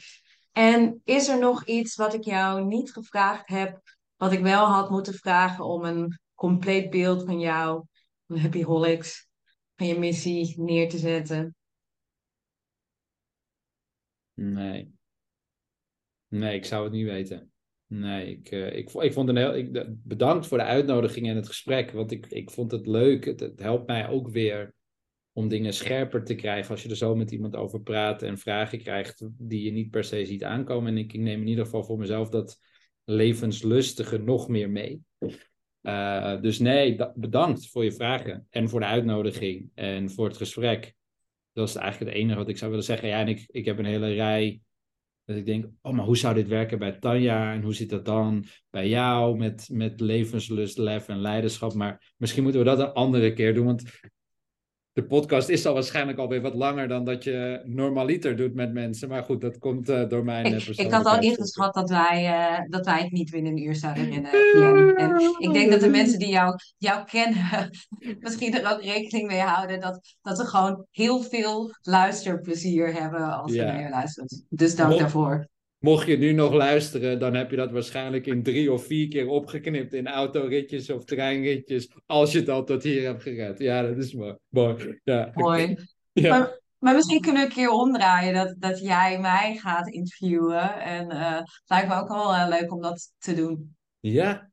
[0.52, 3.82] En is er nog iets wat ik jou niet gevraagd heb,
[4.16, 7.86] wat ik wel had moeten vragen om een compleet beeld van jou,
[8.28, 9.28] van Happy Holics,
[9.76, 11.56] van je missie neer te zetten?
[14.34, 14.99] Nee.
[16.30, 17.52] Nee, ik zou het niet weten.
[17.88, 19.56] Nee, ik, uh, ik, ik vond een heel.
[19.56, 21.92] Ik, bedankt voor de uitnodiging en het gesprek.
[21.92, 23.26] Want ik, ik vond het leuk.
[23.26, 24.74] Het, het, helpt mij ook weer
[25.34, 26.72] om dingen scherper te krijgen.
[26.72, 30.04] Als je er zo met iemand over praat en vragen krijgt die je niet per
[30.04, 30.92] se ziet aankomen.
[30.92, 32.60] En ik, neem in ieder geval voor mezelf dat
[33.04, 35.02] levenslustige nog meer mee.
[35.82, 40.94] Uh, dus nee, bedankt voor je vragen en voor de uitnodiging en voor het gesprek.
[41.54, 43.08] Dat is eigenlijk het enige wat ik zou willen zeggen.
[43.08, 44.62] Ja, en ik, ik heb een hele rij
[45.30, 47.54] dat ik denk, oh, maar hoe zou dit werken bij Tanja?
[47.54, 51.74] En hoe zit dat dan bij jou met, met levenslust, lef en leiderschap?
[51.74, 53.66] Maar misschien moeten we dat een andere keer doen.
[53.66, 53.84] Want
[55.00, 59.10] de podcast is al waarschijnlijk alweer wat langer dan dat je normaliter doet met mensen.
[59.10, 62.60] Maar goed, dat komt uh, door mijn ik, ik had al ingeschat dat wij, uh,
[62.70, 64.96] dat wij het niet binnen een uur zouden rennen.
[64.96, 67.70] En ik denk dat de mensen die jou, jou kennen
[68.20, 73.54] misschien er ook rekening mee houden dat, dat ze gewoon heel veel luisterplezier hebben als
[73.54, 73.80] ja.
[73.80, 74.44] je luistert.
[74.50, 75.48] Dus dank daarvoor.
[75.80, 79.28] Mocht je nu nog luisteren, dan heb je dat waarschijnlijk in drie of vier keer
[79.28, 83.60] opgeknipt in autoritjes of treinritjes, als je het al tot hier hebt gered.
[83.60, 84.36] Ja, dat is mooi.
[84.50, 85.00] Mooi.
[85.04, 85.32] Ja.
[85.34, 85.78] mooi.
[86.12, 86.30] Ja.
[86.30, 90.80] Maar, maar, misschien kunnen we een keer omdraaien dat, dat jij mij gaat interviewen.
[90.80, 93.76] En uh, het lijkt me ook wel uh, leuk om dat te doen.
[94.00, 94.50] Ja.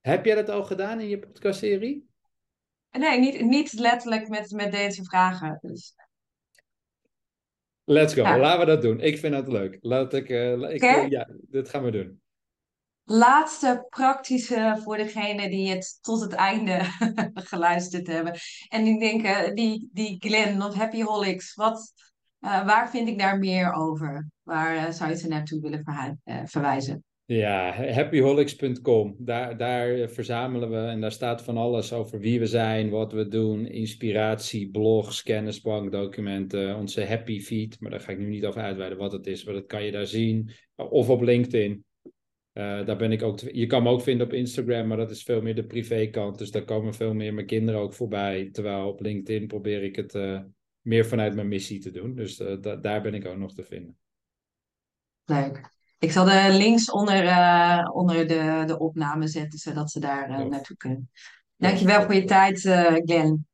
[0.00, 2.08] Heb jij dat al gedaan in je podcastserie?
[2.90, 5.58] Nee, niet, niet letterlijk met, met deze vragen.
[5.60, 5.94] Dus.
[7.84, 8.22] Let's go.
[8.22, 9.00] Laten we dat doen.
[9.00, 9.78] Ik vind dat leuk.
[9.80, 12.22] Laat ik, uh, ik uh, ja, dit gaan we doen.
[13.04, 16.80] Laatste praktische voor degene die het tot het einde
[17.34, 18.34] geluisterd hebben.
[18.68, 21.92] En die denken, die, die Glen of Happy Holics, wat,
[22.40, 24.30] uh, waar vind ik daar meer over?
[24.42, 27.04] Waar zou je ze naartoe willen verwijzen?
[27.26, 29.16] Ja, happyholics.com.
[29.18, 33.28] Daar, daar verzamelen we en daar staat van alles over wie we zijn, wat we
[33.28, 37.80] doen, inspiratie, blogs, kennisbankdocumenten, onze happy feed.
[37.80, 39.90] Maar daar ga ik nu niet over uitweiden wat het is, maar dat kan je
[39.90, 40.50] daar zien.
[40.76, 41.84] Of op LinkedIn.
[42.52, 45.22] Uh, daar ben ik ook je kan me ook vinden op Instagram, maar dat is
[45.22, 46.38] veel meer de privékant.
[46.38, 48.48] Dus daar komen veel meer mijn kinderen ook voorbij.
[48.50, 50.40] Terwijl op LinkedIn probeer ik het uh,
[50.80, 52.14] meer vanuit mijn missie te doen.
[52.14, 53.96] Dus da daar ben ik ook nog te vinden.
[55.24, 55.73] Leuk.
[56.04, 60.46] Ik zal de links onder, uh, onder de, de opname zetten, zodat ze daar uh,
[60.46, 61.10] naartoe kunnen.
[61.56, 63.46] Dankjewel voor je tijd, uh, Glenn.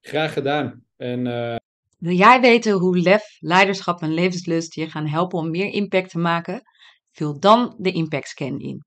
[0.00, 0.84] Graag gedaan.
[0.96, 1.22] En,
[1.98, 6.18] Wil jij weten hoe lef, leiderschap en levenslust je gaan helpen om meer impact te
[6.18, 6.62] maken?
[7.12, 8.84] Vul dan de Impact Scan in.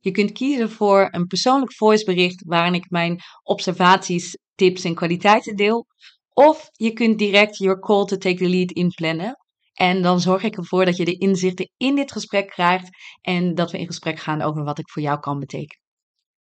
[0.00, 5.86] Je kunt kiezen voor een persoonlijk voicebericht waarin ik mijn observaties, tips en kwaliteiten deel.
[6.32, 9.41] Of je kunt direct your call to take the lead inplannen
[9.74, 12.88] en dan zorg ik ervoor dat je de inzichten in dit gesprek krijgt
[13.20, 15.80] en dat we in gesprek gaan over wat ik voor jou kan betekenen.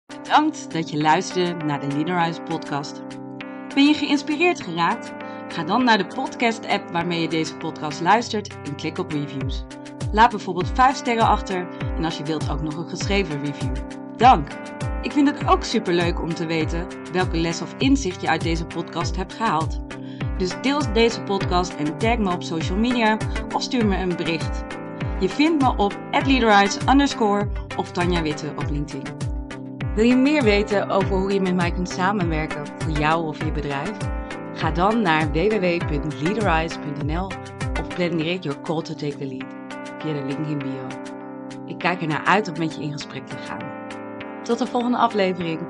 [0.07, 3.03] Bedankt dat je luisterde naar de Leaderize podcast.
[3.75, 5.13] Ben je geïnspireerd geraakt?
[5.49, 9.65] Ga dan naar de podcast-app waarmee je deze podcast luistert en klik op reviews.
[10.13, 13.77] Laat bijvoorbeeld 5 sterren achter en als je wilt ook nog een geschreven review.
[14.17, 14.49] Dank!
[15.03, 18.67] Ik vind het ook superleuk om te weten welke les of inzicht je uit deze
[18.67, 19.81] podcast hebt gehaald.
[20.39, 23.17] Dus deel deze podcast en tag me op social media
[23.55, 24.65] of stuur me een bericht.
[25.21, 25.99] Je vindt me op
[26.89, 29.03] underscore of Tanja Witte op LinkedIn.
[29.95, 33.53] Wil je meer weten over hoe je met mij kunt samenwerken voor jou of je
[33.53, 33.97] bedrijf?
[34.55, 37.27] Ga dan naar www.leaderize.nl
[37.81, 39.45] of plan direct your call to take the lead
[39.99, 40.87] via de link in bio.
[41.67, 43.61] Ik kijk ernaar uit om met je in gesprek te gaan.
[44.43, 45.61] Tot de volgende aflevering.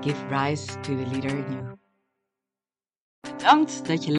[0.00, 1.73] Give rise to the leader in you.
[3.24, 4.12] Bedankt dat je